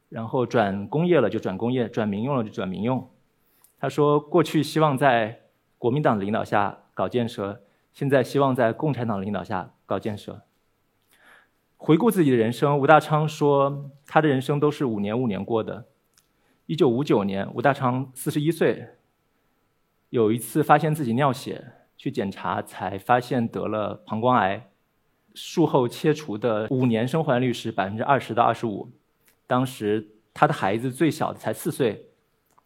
[0.09, 3.09] 然后转工业了就转工业，转民用了就转民用。
[3.85, 5.41] 他说：“过去希望在
[5.77, 7.61] 国民党领导下搞建设，
[7.93, 10.41] 现在希望在共产党领导下搞建设。”
[11.77, 15.85] 回顾自己的人生，吴大昌说：“他的人生都是五年五年过的。
[16.65, 18.87] 一九五九年，吴大昌四十一岁，
[20.09, 21.63] 有一次发现自己尿血，
[21.95, 24.71] 去检查才发现得了膀胱癌，
[25.35, 28.89] 术后切除的五年生还率是百分之二十到二十五。
[29.45, 32.09] 当时他的孩子最小的才四岁。”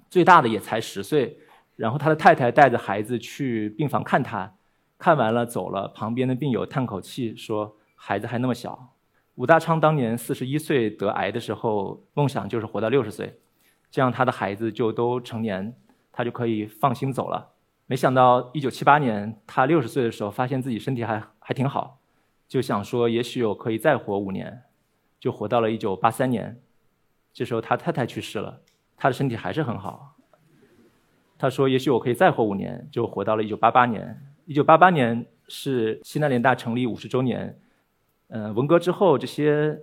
[0.09, 1.37] 最大的也才十岁，
[1.75, 4.55] 然后他的太太带着孩子去病房看他，
[4.97, 8.95] 看完了走了，旁边的病友叹口气说：“孩子还那么小。”
[9.35, 13.39] 武大昌当年四十一岁得癌的时候，梦想就是活到六十岁，
[13.89, 15.73] 这样他的孩子就都成年，
[16.11, 17.53] 他就可以放心走了。
[17.85, 21.99] 没想到一九七八年他六十岁的时候，发现自己身体还还挺好，
[22.47, 24.63] 就想说也许我可以再活五年，
[25.19, 26.59] 就活到了一九八三年，
[27.31, 28.61] 这时候他太太去世了。
[28.99, 30.15] 他的身体还是很好。
[31.37, 34.21] 他说：“也许我可以再活五年，就活到了1988年。
[34.47, 37.57] 1988年是西南联大成立五十周年。
[38.27, 39.79] 嗯，文革之后，这些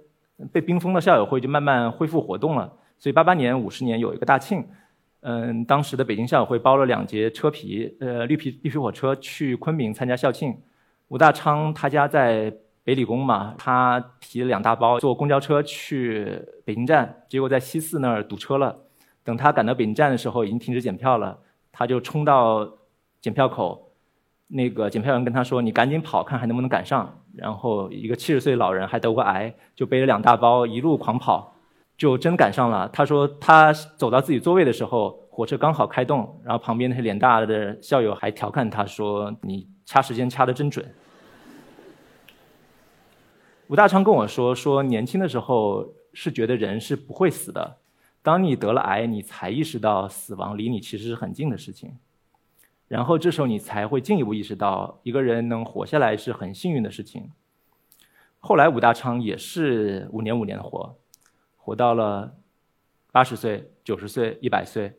[0.52, 2.70] 被冰封的校友会就慢慢恢复活动了。
[2.98, 4.68] 所以88年五十年有一个大庆。
[5.20, 10.56] 嗯，当时的北京校友会包了两节车皮，呃，绿皮绿皮火车去昆明参加校庆。
[11.08, 18.76] 吴大昌他家在北理工嘛，他提了两大包，坐公交车去北京站，结果在西四那儿堵车了。”
[19.26, 21.38] 等他赶到北京站的时候，已经停止检票了。
[21.72, 22.66] 他就冲到
[23.20, 23.90] 检票口，
[24.46, 31.52] 那个检票员跟他说：“你赶紧跑，看还能不能赶上。”然后一个七十岁老人还得过癌，就背着两大包一路狂跑，
[31.98, 32.88] 就真赶上了。
[32.90, 40.86] 他说他走到自己座位的时候，火车刚好开动，然后旁边那些脸大的校友还调侃他说：“你掐时间掐得真准。”
[43.66, 45.84] 吴大昌跟我说：“说年轻的时候
[46.14, 47.78] 是觉得人是不会死的。”
[48.26, 51.96] 当你得了癌，你才意识到死亡离你其实是很近的事情。
[52.88, 57.30] 然后这时候你才会进一步意识到，一个人能活下来是很幸运的事情。
[58.40, 60.98] 后来武大昌也是五年五年的活，
[61.56, 62.34] 活到了
[63.12, 64.98] 八十岁、九十岁、一百岁。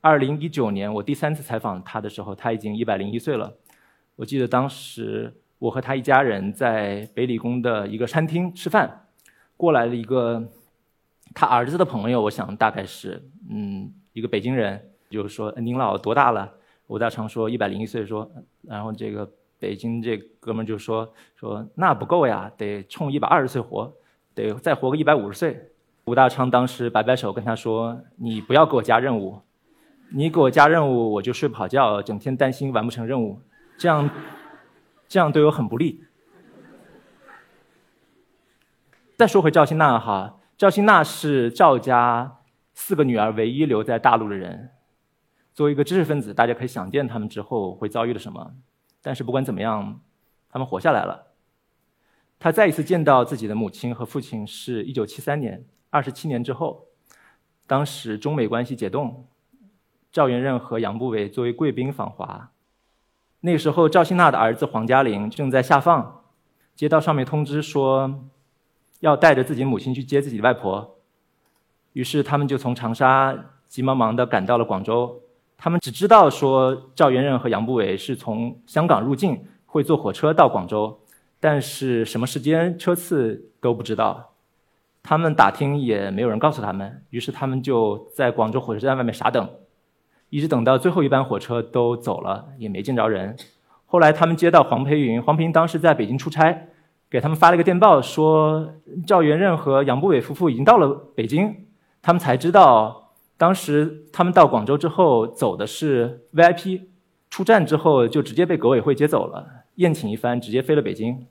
[0.00, 3.56] 二零一九年我第三次采访他的时候，他已经一百零一岁了。
[4.16, 9.06] 我记得当时我和他一家人在北理工的一个餐厅吃饭，
[9.56, 10.48] 过来了一个
[11.34, 16.54] 他儿子的朋友，我想大概是嗯一个北京人，就是说您老多大了？
[16.86, 18.30] 武大昌说一百零一岁，说
[18.62, 19.30] 然后这个。
[19.56, 23.90] 北京这哥们就说说那不够呀，得冲一百二十岁活，
[24.34, 25.70] 得再活个一百五十岁。
[26.04, 29.40] 吴大昌当时摆摆手跟他说：“你不要给我加任务，
[30.10, 33.40] 你给我加任务我就睡不好觉，整天担心完不成任务，
[33.78, 34.10] 这样
[35.08, 36.04] 这样对我很不利。”
[39.16, 42.38] 再说回赵新娜哈，赵新娜是赵家
[42.74, 44.70] 四个女儿唯一留在大陆的人。
[45.52, 48.54] 作为一个知识分子，大家可以想见他们之后会遭遇了什么。
[49.02, 50.00] 但是不管怎么样，
[50.48, 51.32] 他们活下来了。
[52.38, 56.86] 他再一次见到自己的母亲和父亲是一九七三年，二十七年之后。
[57.66, 59.26] 当时中美关系解冻，
[60.12, 62.50] 赵元任和杨步伟作为贵宾访华。
[63.40, 66.24] 那时候，赵新娜的儿子黄嘉玲正在下放，
[66.74, 68.28] 接到上面通知说
[69.04, 70.96] 要带着自己母亲去接自己的外婆，
[71.92, 73.36] 于是他们就从长沙
[73.68, 75.20] 急忙忙地赶到了广州。
[75.58, 81.00] 他们只知道说赵元任和杨步伟是从香港入境，会坐火车到广州，
[81.38, 84.32] 但是什么时间、车次都不知道。
[85.02, 89.46] 他们打听也没有人告诉他们，于是他们就在广州火车站外面傻等，
[90.30, 93.36] 一直等到最后一班火车都走了，也没见着人。
[93.84, 96.68] 后来他们接到黄培云，黄培云当时在北京出差，
[97.14, 98.74] 给他们发了一个电报，说
[99.06, 101.68] 赵元任和杨步伟夫妇已经到了北京，
[102.02, 103.12] 他们才知道。
[103.36, 106.86] 当时他们到广州之后，走的是 VIP，
[107.30, 109.46] 出站之后就直接被革委会接走了，
[109.76, 111.24] 宴请一番，直接飞了北京。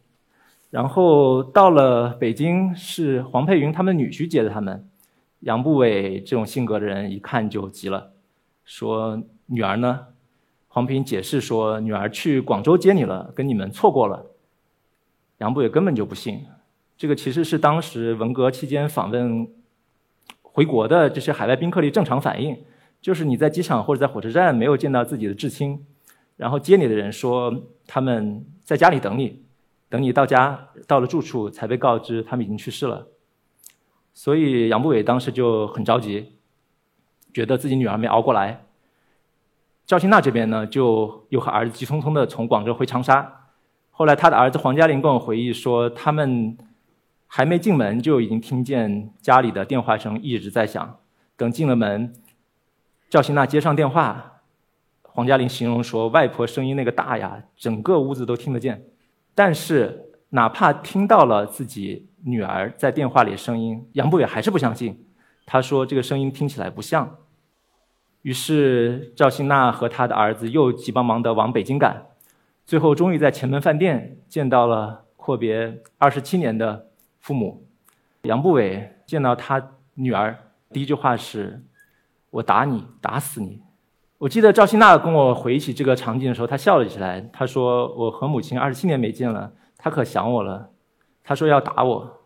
[0.69, 4.88] 然后到了北京，是黄佩云他们女婿接的他们。
[5.41, 8.13] 杨步伟这种性格的人一看就急了，
[8.63, 10.00] 说：“女儿呢？”
[10.69, 14.28] 黄佩云解释说：“女儿去广州接你了，跟你们错过了。”
[15.43, 16.45] 杨步伟根本就不信，
[16.97, 19.47] 这个其实是当时文革期间访问。
[20.41, 22.56] 回国的这些海外宾客的正常反应，
[23.01, 25.84] 就是你在机场或者在火车站没有见到自己的至亲，
[26.38, 27.51] 然后接你的人说
[27.88, 29.43] 他们在家里等你，
[29.89, 33.08] 等你到家到了住处才被告知他们已经去世了。
[34.13, 36.34] 所以杨步伟当时就很着急，
[37.34, 38.63] 觉得自己女儿没熬过来。
[39.88, 43.42] 赵新娜这边呢，就又和儿子急匆匆的从广州回长沙。
[43.93, 46.58] 后来他的儿子黄嘉玲跟我回忆说，他们。
[47.36, 50.99] 还没进门，就已经听见家里的电话声一直在响。
[51.36, 52.13] 等进了门，
[53.10, 54.43] 赵新娜接上电话，
[55.01, 58.86] 黄嘉玲形容说：“外婆声音那个大呀，整个屋子都听得见。”
[59.34, 65.08] 但是哪怕听到了自己女儿在电话里声音，杨步伟还是不相信。
[65.47, 67.17] 他说：“这个声音听起来不像。”
[68.21, 72.06] 于是赵新娜和他的儿子又急忙忙地往北京赶，
[72.65, 76.89] 最后终于在前门饭店见到了阔别二十七年的。
[77.19, 77.65] 父母，
[78.23, 80.38] 杨步伟见到他女儿，
[80.71, 81.63] 第一句话是
[82.30, 83.62] ：“我打你，打死你。”
[84.19, 87.21] 我记得赵新娜跟我回忆起这个场景的时候，她笑了起来。
[87.32, 90.69] 她说：“我和母亲二十七年没见了，她可想我了。”
[91.23, 92.21] 她说要打我，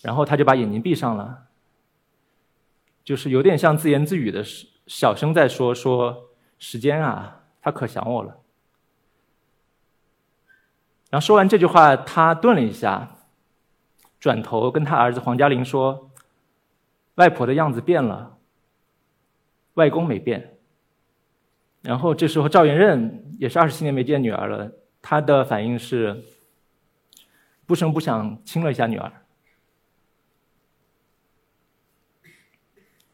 [0.00, 1.38] 然后她就把眼睛闭上了，
[3.04, 4.42] 就是有点像自言自语的
[4.86, 8.38] 小声在说：“说时间啊，她可想我了。”
[11.12, 13.18] 然后说完这句话，他顿了一下。
[14.18, 16.10] 转头跟他儿子黄嘉玲说
[17.16, 18.38] ：“外婆的样子变了，
[19.74, 20.56] 外公没变。”
[21.82, 24.70] 然后这时候赵元任也是二十七年没见女儿了，
[25.02, 26.22] 他的反应是
[27.66, 29.12] 不声不响亲了一下女儿。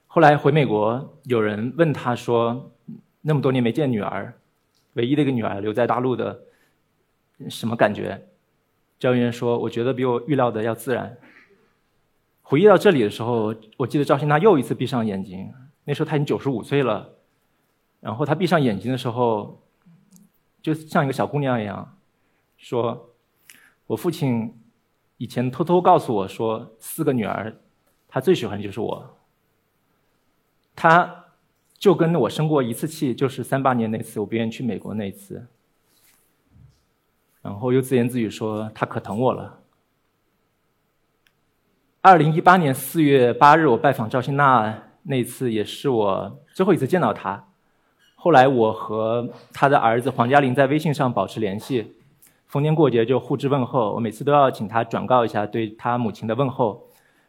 [0.06, 2.70] 后来回美国，有人问他说
[3.22, 4.38] ：“那么多年没见女儿，
[4.92, 6.38] 唯一的一个女儿留在大陆的，
[7.48, 8.28] 什么感觉？”
[8.98, 11.16] 赵元说：“我觉得比我预料的要自然。”
[12.42, 15.52] 回忆到这里的时候，我记得赵新娜又一次闭上眼睛。
[15.84, 17.14] 那时候她已经九十五岁了，
[18.00, 19.62] 然后她闭上眼睛的时候，
[20.62, 21.96] 就像一个小姑娘一样，
[22.56, 23.10] 说
[23.86, 24.52] ：“我父亲
[25.18, 27.54] 以前偷偷告诉我说，四个女儿，
[28.08, 29.16] 他最喜欢的就是我。
[30.74, 31.26] 他
[31.74, 35.46] 就跟我生过一次气，就是三八年那次我不愿意去美国那一次。”
[37.48, 39.60] 然后又自言自语说：“他可疼我了。”
[42.02, 47.42] 二零一八年四月八日，我拜访赵新娜那次，也是我最后一次见到她。
[48.16, 51.94] 后来我和他的儿子黄嘉林在微信上保持联系，
[52.48, 53.94] 逢年过节就互致问候。
[53.94, 56.86] 我每次都要请他转告一下对他母亲的问候。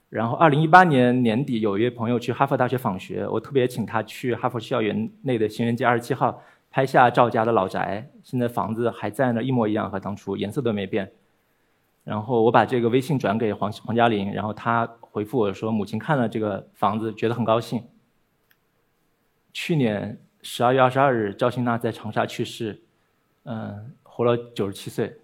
[0.09, 6.41] 然后，二零一八年年底有一位朋友去哈佛大学访学，我特别请他去哈佛校园内的行人街二十七号
[6.71, 11.11] 拍下赵家的老宅，现在房子还在那，一模一样，和当初颜色都没变。
[12.03, 17.83] 然后我把这个微信转给黄黄嘉玲，然后她回复我说，母亲看了这个房子，觉得很高兴。
[19.51, 22.83] 去年十二月二十二日，赵新娜在长沙去世，
[23.43, 25.19] 嗯，活了九十七岁。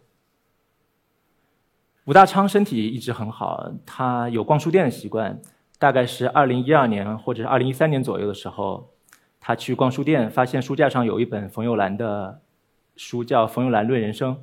[2.05, 5.41] 吴大昌身体一直很好，他有逛书店的习惯。
[5.77, 8.94] 大概是二零一二年或者是二零一三年左右的时候，
[9.47, 12.41] 他去逛书店，发现书架上有一本冯友兰的
[12.95, 14.33] 书，叫《冯友兰论人生》。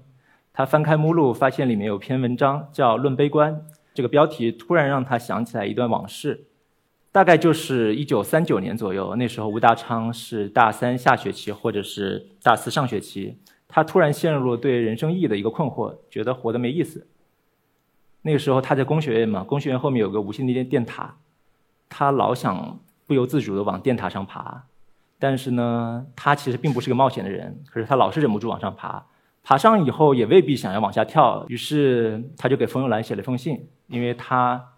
[0.53, 3.53] 他翻开目录，发现里面有篇文章叫《论悲观》，
[3.92, 6.44] 这个标题突然让他想起来一段往事。
[7.11, 13.36] 大概就是一九三九年左右，那时候吴大昌是大三下学期或者是大四上学期，
[13.66, 17.09] 他突然陷入了对人生意义的一个困惑，觉得活得没意思。
[18.20, 21.16] 那个时候他在工学院嘛，工学院后面有个无线电电塔，
[21.88, 24.66] 他老想不由自主地往电塔上爬，
[25.23, 29.07] 但是呢，他其实并不是个冒险的人，可是他老是忍不住往上爬，
[29.45, 34.70] 爬上以后也未必想要往下跳，于是他就给冯友兰写了一封信，因为他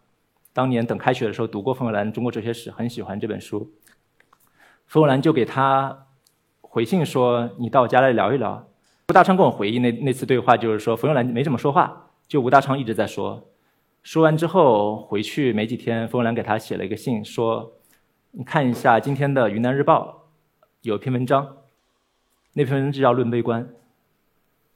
[0.53, 3.73] 当年等开学的时候读过冯友兰《中国哲学史》，很喜欢这本书，
[4.87, 6.09] 冯友兰就给他
[6.61, 8.69] 回信说：“你到我家来聊一聊。”
[9.09, 12.11] 吴大昌跟我回忆那那次对话，就是说冯友兰没怎么说话。
[12.29, 13.49] 就吴大昌一直在说，
[14.03, 17.73] 说完之后回去没几天，冯友兰给他写了一个信，说
[18.37, 20.21] ：“你看一下今天的《云南日报》，
[20.85, 21.57] 有一篇文章，
[22.53, 23.65] 那篇文章叫《论悲观》。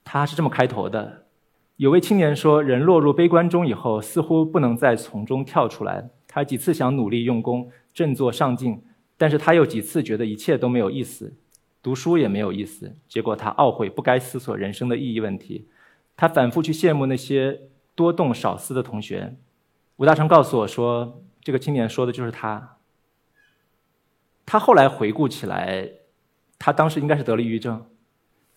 [0.03, 1.27] 他是这么开头的：
[1.75, 6.09] 有位青年说，人落入悲观中以后，似乎不能再从中跳出来。
[6.27, 8.81] 他几次想努力用功，振作上进，
[9.19, 11.35] 但是他又几次觉得一切都没有意思，
[11.83, 12.95] 读书也没有意思。
[13.07, 15.67] 结果他懊悔不该思索人生的意义问题。”
[16.17, 17.61] 他反复去羡慕那些
[17.93, 19.37] 多动少思的同学。
[19.97, 22.77] 吴大昌告诉我说：“这个青年说的就是他。”
[24.51, 25.87] 他后来回顾起来，
[26.59, 27.83] 他当时应该是得了抑郁症，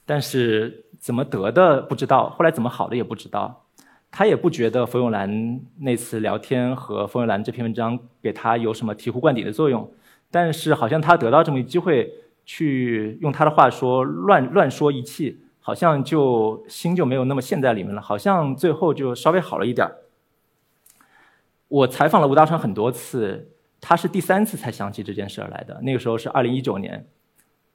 [0.05, 3.65] 但是怎么得的不知道，后来怎么好的也不知道。
[4.11, 9.91] 他也不觉得冯友兰那次聊天和冯友兰这篇文章给他有什么醍醐灌顶的作用，
[10.31, 12.13] 但是好像他得到这么一机会，
[12.45, 15.39] 去用他的话说乱乱说一气。
[15.65, 19.89] 好像就心就没有那么陷在里面了，好像最后就稍微好了一点
[21.69, 25.81] 我采访了吴大川很多次，他是第三次才想起这件事来的。
[25.83, 27.07] 那个时候是二零一九年，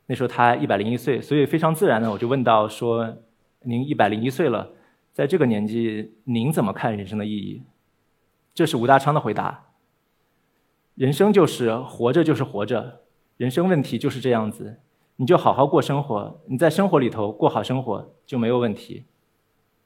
[0.07, 3.17] 那时候他一百零一岁，所以非常自然的我就问到说
[3.63, 4.71] ：“您一百零一岁了，
[5.13, 7.61] 在这个年纪，您怎么看人生的意义？”
[8.55, 9.65] 这是吴大昌的回答
[10.95, 13.01] ：“人生就是活着，就是活着，
[13.37, 14.79] 人生问题就是这样子。”
[15.19, 19.03] 你就好好过生活，你在生活里头过好生活就没有问题。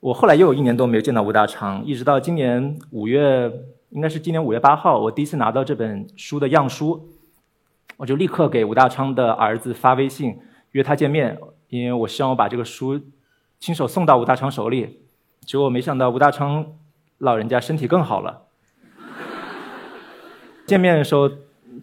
[0.01, 3.49] 我后来又有一年多没有见到吴大昌，一直到今年五月，
[3.91, 7.11] 应该是今年五月八号，我第一次拿到这本书的样书，
[8.02, 10.36] 我就立刻给吴大昌的儿子发微信
[10.72, 11.38] 约他见面，
[11.70, 12.99] 因为我希望我把这个书
[13.60, 15.02] 亲手送到吴大昌手里。
[15.41, 16.66] 结果没想到吴大昌
[17.20, 18.41] 老人家身体更好了，
[20.66, 21.30] 见面的时候。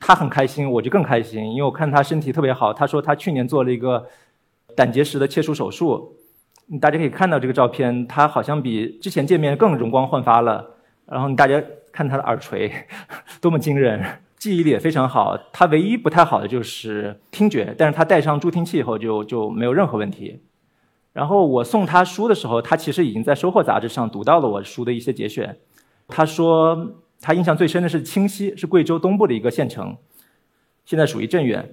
[0.01, 2.73] 他很开心，我就更开心，因为我看他身体特别好。
[2.73, 4.07] 他说他去年做了一个
[4.77, 6.15] 胆结石的切除手术，
[6.79, 10.77] 大家可以看到这个照片，他好像比之前见面更容光焕发了。
[11.07, 11.61] 然后大家
[11.91, 12.71] 看他的耳垂，
[13.41, 14.05] 多么惊人，
[14.39, 15.39] 记忆力也非常好。
[15.53, 20.41] 他唯一不太好的就是听觉，但是他戴上助听器以后就就没有任何问题。
[21.13, 25.59] 然后我送他书的时候，他其实已经在《收获》杂志上读到了我书的一些节选。
[26.07, 26.95] 他说。
[27.21, 29.97] 他印象最深的是清溪，是贵州东部的一个县城，
[30.85, 31.69] 现在属于镇远。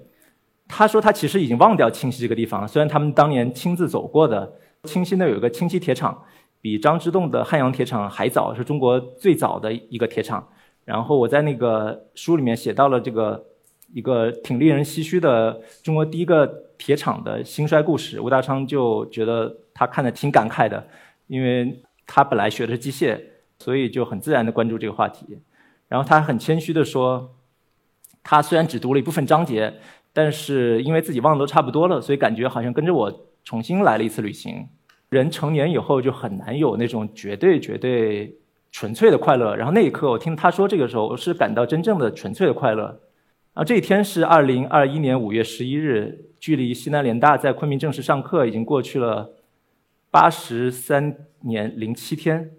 [0.68, 4.54] 他说他其实已经忘掉清溪这个地方，虽然他们当年亲自走过的。
[4.86, 6.20] 清溪那有一个清溪铁厂，
[6.62, 10.48] 比张之洞的汉阳铁厂还早，是中国最早的一个铁厂。
[10.86, 13.46] 然后我在那个书里面写到了这个
[13.94, 18.22] 一个挺令人唏嘘的中国第一个铁厂的兴衰故事。
[18.22, 20.88] 吴大昌就觉得他看的挺感慨的，
[21.28, 23.20] 因为他本来学的是机械。
[23.58, 25.40] 所以就很自然的关注这个话题，
[25.88, 27.38] 然后他很谦虚的说，
[28.22, 29.74] 他虽然只读了一部分章节，
[30.12, 34.68] 但是因为自己忘得差不多了，所以感觉好像跟着我重新来了一次旅行。
[35.08, 38.38] 人成年以后就很难有那种绝对绝对
[38.76, 39.56] 纯粹的快乐。
[39.56, 43.00] 然后那一刻，我听他说这个时候，我是感到真正的纯粹的快乐。
[43.54, 49.32] 啊，这一天是二零二一年五月十一日，距离西南联大在昆明正式上课已经过去了
[50.12, 52.52] 八十三年零七天。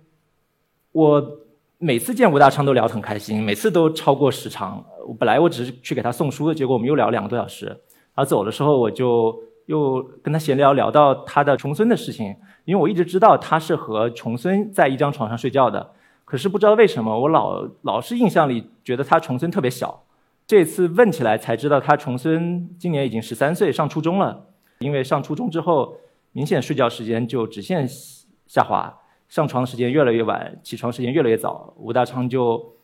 [0.93, 1.39] 我
[1.77, 4.83] 每次见吴大昌都聊得很开心，每次都超过时长。
[5.07, 7.67] 我本来我只是去给他送书的，结果我们又聊两个多小时。
[7.67, 7.77] 然
[8.15, 15.91] 后走的时候，我就又跟他闲聊，聊到他的重孙的事情，因为我一直知道他是和重孙在一张床上睡觉的，
[16.27, 20.03] 可是不知道为什么，我老老是印象里觉得他重孙特别小。
[20.45, 24.47] 这次问起来才知道，他重孙今年已经十三岁，上初中了。
[24.81, 25.97] 因为上初中之后，
[26.33, 27.89] 明显睡觉时间就直线
[28.47, 28.93] 下滑，
[29.29, 31.73] 上床时间越来越晚，起床时间越来越早。
[31.77, 32.75] 吴大昌就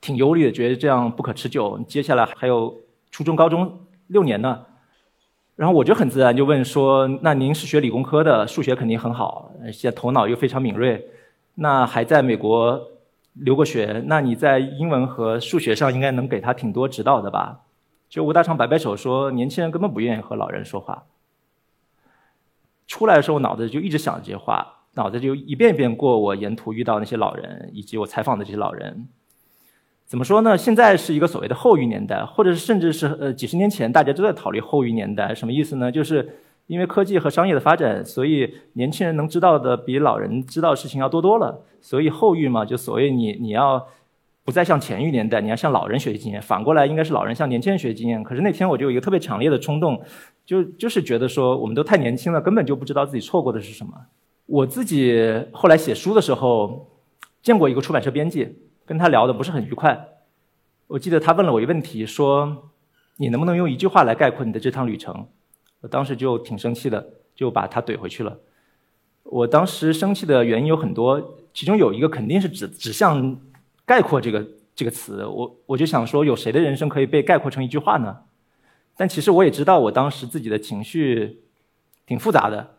[0.00, 1.78] 挺忧虑的，觉得这样不可持久。
[1.88, 2.74] 接下来还有
[3.10, 4.64] 初中、高中六年呢。
[5.56, 11.02] 然后我就很自然就问说：“那您是学理工科的，数学肯定很好，现在头脑又非常敏锐，
[11.56, 12.80] 那还在美国
[13.32, 17.62] 留过学，那你在英文和数学上应该能给他挺多指导的吧？”
[18.08, 21.04] 就吴大昌摆摆手说：“年轻人根本不愿意和老人说话。”
[22.86, 29.08] 出来的时候，脑子就一直想这些话，脑子就一遍一遍过我沿途遇到那些老人，以及我采访的这些老人。
[30.04, 30.56] 怎么说呢？
[30.56, 35.90] 现在是一个所谓的后育年代，或者是甚至是呃几十年前大家都在讨论后育年代，什么意思呢？
[35.90, 41.62] 就是因为科技和商业的发展，所以年轻人能知道的比老人知道的事情要多多了。
[41.80, 43.86] 所以后育嘛，就所谓你你要
[44.44, 48.22] 不再像前育年代，你要向老人学习经验，反过来应该是老人向年轻人学习经验。
[48.22, 50.00] 可是那天我就有一个特别强烈的冲动。
[50.44, 53.92] 就就是觉得说，我们都太年轻了，根本就不知道自己错过的是什么。
[54.46, 56.88] 我自己后来写书的时候，
[57.42, 60.06] 见过一个出版社编辑，跟他聊的不是很愉快。
[60.86, 62.70] 我记得他问了我一个问题，说
[63.18, 65.26] ：“你能不能用一句话来概括你的这趟旅程？”
[65.86, 68.36] 我当时就挺生气的，就把他怼回去了。
[69.22, 73.40] 我当时生气的原因有很多，其中有一个肯定是指指向
[73.84, 75.24] 概括这个这个词。
[75.24, 78.16] 我我就想说，有谁的人生可以被概括成一句话呢？
[78.96, 81.42] 但其实我也知道，我当时自己的情绪
[82.04, 82.70] 挺复杂的。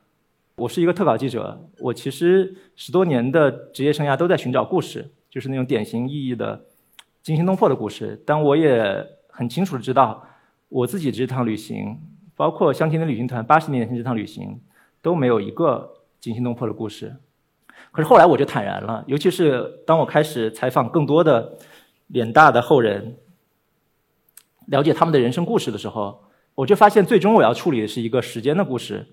[0.57, 6.65] 我是一个特稿记者，我其实十多年的职业生涯都在寻找故事，就是那种典型意义的
[7.23, 8.21] 惊心动魄的故事。
[8.25, 10.27] 但我也很清楚的知道，
[10.67, 11.97] 我自己这趟旅行，
[12.37, 14.61] 包括香甜的旅行团八十年前这趟旅行，
[15.01, 17.17] 都没有一个惊心动魄的故事。
[17.91, 21.57] 可是后来我就坦然了，尤其是当我开始采访更多的
[22.07, 23.17] 脸大的后人。
[24.67, 29.07] 了解他们的人生故事的时候，我就发现，最终我要处理的是一个时间的故事。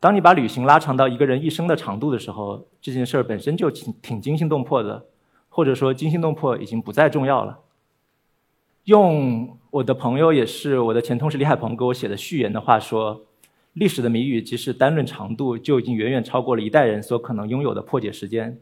[0.00, 5.06] 当你把旅行拉长到一个人一生的长度的时候，这件事儿本身就挺挺惊心动魄的，
[5.48, 7.60] 或者说惊心动魄已经不再重要了。
[8.84, 13.26] 用我的朋友也是我的前同事李海鹏给我写的序言的话说
[13.74, 18.58] ：“历史的谜语，即使单论长度，就已经远远超过了一代人所可能拥有的破解时间。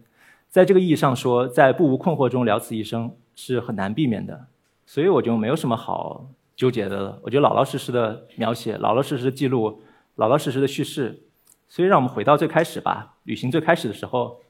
[0.49, 4.47] 在这个意义上说，在不无困惑中了此一生是很难避免的。”
[4.85, 7.21] 所以我就没有什么好纠结的了。
[7.23, 9.83] 我就老老实实的描写，老老实实的记录，
[10.16, 11.25] 老老实实的叙事。
[11.69, 13.16] 所以让我们回到最开始吧。
[13.25, 14.41] 旅行最开始的时候，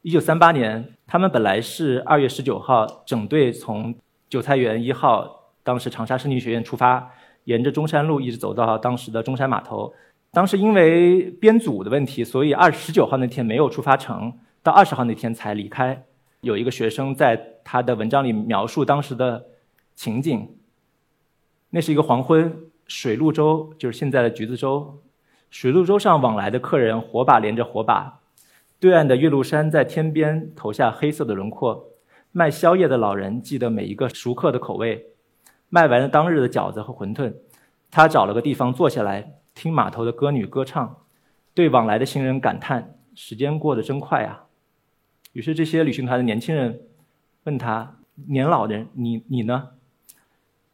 [0.00, 3.94] 一九三八年，他们本来是二月十九号整队从
[4.30, 7.10] 韭菜园一号，当时长沙圣经学院出发，
[7.44, 9.92] 沿着中山路一直走到当时的中山码头。
[10.30, 16.04] 当时因为编组的问题，所以二十九号那天没有出发成，到二十号那天才离开。
[16.42, 19.44] 有一个学生在他的文章里描述当时的
[19.96, 20.48] 情景。
[21.70, 22.56] 那是一个黄昏，
[22.86, 25.02] 水陆洲就是现在的橘子洲，
[25.50, 28.20] 水陆洲上往来的客人火把连着火把，
[28.78, 31.89] 对岸的岳麓山在天边投下黑色的轮廓。
[32.32, 35.06] 卖宵夜的老人记得每一个熟客的口味，
[35.68, 37.34] 卖完了当日的饺子和馄饨，
[37.90, 40.96] 他找了个地方坐下来，听码头的歌女歌唱，
[41.54, 44.46] 对往来的行人感叹：时间过得真快啊！
[45.32, 46.82] 于是，这些旅行团的年轻人
[47.44, 49.70] 问他：“年老人，你你呢？”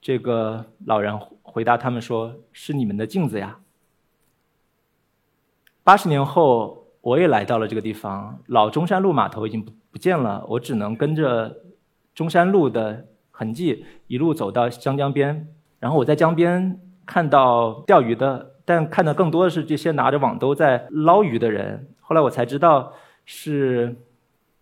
[0.01, 3.61] 这个老人回答他们说：“是你们的镜子呀。”
[5.85, 11.57] 八十年后，我也来到了这个地方，老中山路码头已经不不见了，我只能跟着
[12.15, 15.49] 中山路的痕迹一路走到江江边。
[15.79, 21.89] 然后我在江边看到钓鱼的，但看的更多的是这些拿着网兜在捞鱼的人。
[22.03, 22.93] 后来我才知道
[23.25, 23.97] 是。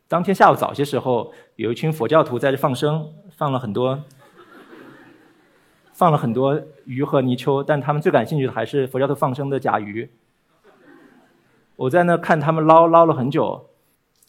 [0.07, 3.99] 当天下午早些时候，有一群佛教徒在这放生，放了很多，
[5.93, 10.09] 放了很多鱼和泥鳅，但他们最感兴趣的还是佛教徒放生的甲鱼。
[11.75, 13.71] 我在那看他们捞，捞了很久，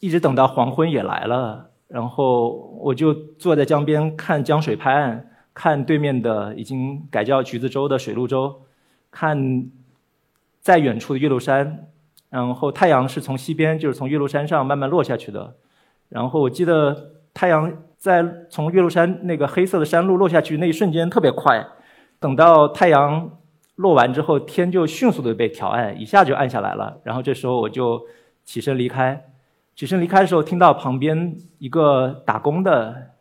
[0.05, 2.49] 一直等到黄昏也来了，然后
[2.79, 8.61] 我就坐在江边看江水拍岸，看对面的已经改叫橘子洲的水陆洲，
[9.09, 9.65] 看
[10.61, 11.87] 在远处的岳麓山，
[12.29, 15.55] 然后太阳是从西边，就是从岳麓山上慢慢落下去的。
[16.09, 21.65] 然后我记得太阳在从岳麓山那个黑色的山路落下去那一瞬间特别快，
[22.19, 23.27] 等到太阳
[23.77, 27.01] 落完之后，天就迅速的被调暗，一下就暗下来了。
[27.03, 27.99] 然后这时候我就
[28.43, 29.19] 起身离开，
[29.75, 33.11] 起身离开的时候，听到旁边一个打工的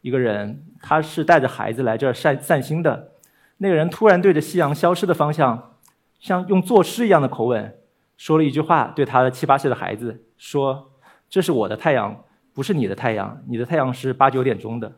[0.00, 3.12] 一个人，他是带着孩子来这儿散散心的，
[3.58, 5.76] 那个人突然对着夕阳消失的方向，
[6.18, 7.76] 像用作诗一样的口吻，
[8.16, 10.92] 说了一句话，对他的七八岁的孩子说
[11.28, 14.90] ：“这是我的太阳，不是你的太阳，你的太阳是八九点钟的。”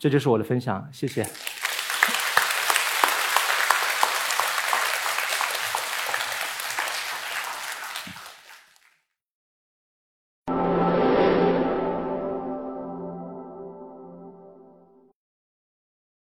[0.00, 1.24] 这就是我的分享，谢谢。